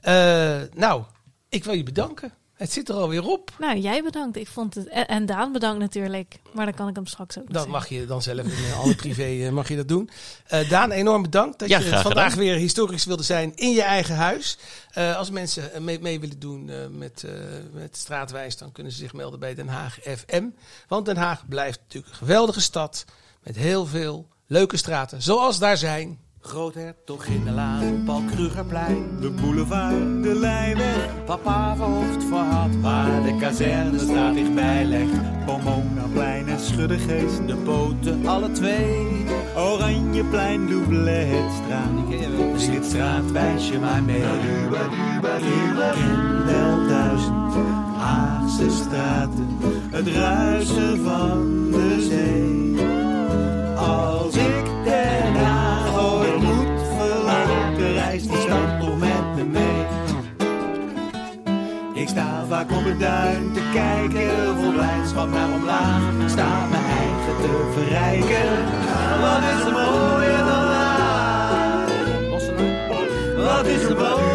Eh, 0.00 0.60
nou, 0.78 1.02
ik 1.48 1.64
wil 1.64 1.74
je 1.74 1.82
bedanken. 1.82 2.32
Het 2.60 2.72
zit 2.72 2.88
er 2.88 2.94
alweer 2.94 3.26
op. 3.26 3.52
Nou, 3.58 3.78
jij 3.78 4.02
bedankt. 4.02 4.36
Ik 4.36 4.46
vond 4.48 4.74
het... 4.74 4.88
En 4.88 5.26
Daan 5.26 5.52
bedankt 5.52 5.78
natuurlijk. 5.78 6.38
Maar 6.52 6.64
dan 6.64 6.74
kan 6.74 6.88
ik 6.88 6.94
hem 6.94 7.06
straks 7.06 7.38
ook 7.38 7.52
Dat 7.52 7.68
mag 7.68 7.88
je 7.88 8.06
dan 8.06 8.22
zelf 8.22 8.38
in 8.40 8.50
eh, 8.50 8.80
alle 8.80 8.94
privé 8.94 9.22
eh, 9.46 9.48
mag 9.50 9.68
je 9.68 9.76
dat 9.76 9.88
doen. 9.88 10.10
Eh, 10.46 10.68
Daan, 10.70 10.90
enorm 10.90 11.22
bedankt 11.22 11.58
dat 11.58 11.68
Ja, 11.68 11.78
je 11.78 11.84
vandaag 11.84 12.30
gedaan. 12.30 12.38
weer 12.38 12.54
historisch 12.56 13.04
wilde 13.04 13.22
zijn 13.22 13.52
in 13.56 13.70
je 13.70 13.82
eigen 13.82 14.14
huis. 14.14 14.58
Eh, 14.90 15.16
als 15.16 15.30
mensen 15.30 15.84
mee, 15.84 16.00
mee 16.00 16.20
willen 16.20 16.38
doen 16.38 16.68
eh, 16.70 16.76
met, 16.90 17.24
eh, 17.24 17.32
met 17.72 17.96
Straatwijs, 17.96 18.56
dan 18.56 18.72
kunnen 18.72 18.92
ze 18.92 18.98
zich 18.98 19.12
melden 19.12 19.40
bij 19.40 19.54
Den 19.54 19.68
Haag 19.68 19.98
FM. 20.02 20.44
Want 20.88 21.06
Den 21.06 21.16
Haag 21.16 21.48
blijft 21.48 21.78
natuurlijk 21.80 22.12
een 22.12 22.18
geweldige 22.18 22.60
stad 22.60 23.04
met 23.42 23.56
heel 23.56 23.86
veel 23.86 24.28
leuke 24.46 24.76
straten, 24.76 25.22
zoals 25.22 25.58
daar 25.58 25.76
zijn. 25.76 26.18
Groothertog 26.42 27.24
in 27.24 27.44
de 27.44 27.50
Laan, 27.50 28.02
Paul 28.04 28.22
Krugerplein. 28.24 29.06
De 29.20 29.30
boulevard, 29.30 30.22
de 30.22 30.34
Lijnweg, 30.34 31.24
Papa 31.24 31.76
verhoofd 31.76 32.24
voor 32.24 32.38
had, 32.38 32.76
waar 32.80 33.22
de 33.22 33.36
kazernestraat 33.36 34.34
dichtbij 34.34 34.84
legt. 34.84 35.44
Pomonaplein 35.46 36.48
en 36.48 36.60
Schuddegeest. 36.60 37.46
De 37.46 37.56
poten, 37.56 38.26
alle 38.26 38.52
twee. 38.52 39.24
Oranjeplein, 39.56 40.66
Doubletstraat. 40.66 41.88
Zing 42.56 42.74
het 42.74 42.84
straat, 42.84 43.30
wijs 43.30 43.68
je 43.68 43.78
maar 43.78 44.02
mee. 44.02 44.20
Ken 44.20 44.70
wel 46.46 46.88
duizend 46.88 47.54
Haagse 47.96 48.70
straten, 48.70 49.48
het 49.90 50.08
ruisen 50.08 51.04
van 51.04 51.70
de 51.70 52.06
zee. 52.08 52.86
Als 53.76 54.34
ik 54.34 54.79
verlaten, 57.80 57.94
reist 57.94 58.28
die 58.28 58.40
stad 58.40 58.80
toch 58.80 58.98
met 58.98 59.36
me 59.36 59.44
mee. 59.44 59.84
Ik 61.94 62.08
sta 62.08 62.44
vaak 62.48 62.70
op 62.70 62.84
het 62.84 63.00
duin 63.00 63.52
te 63.52 63.60
kijken, 63.72 64.56
vol 64.60 64.72
blijdschap 64.72 65.30
naar 65.30 65.52
omlaag. 65.52 66.00
Sta 66.26 66.66
mijn 66.70 66.84
eigen 66.84 67.36
te 67.40 67.70
verrijken, 67.72 68.48
wat 69.20 69.42
is 69.52 69.64
er 69.66 69.72
mooier 69.72 70.38
dan 70.38 70.66
Haag? 70.74 71.88
Wat 73.36 73.66
is 73.66 73.82
er 73.82 73.96
mooier 73.96 74.29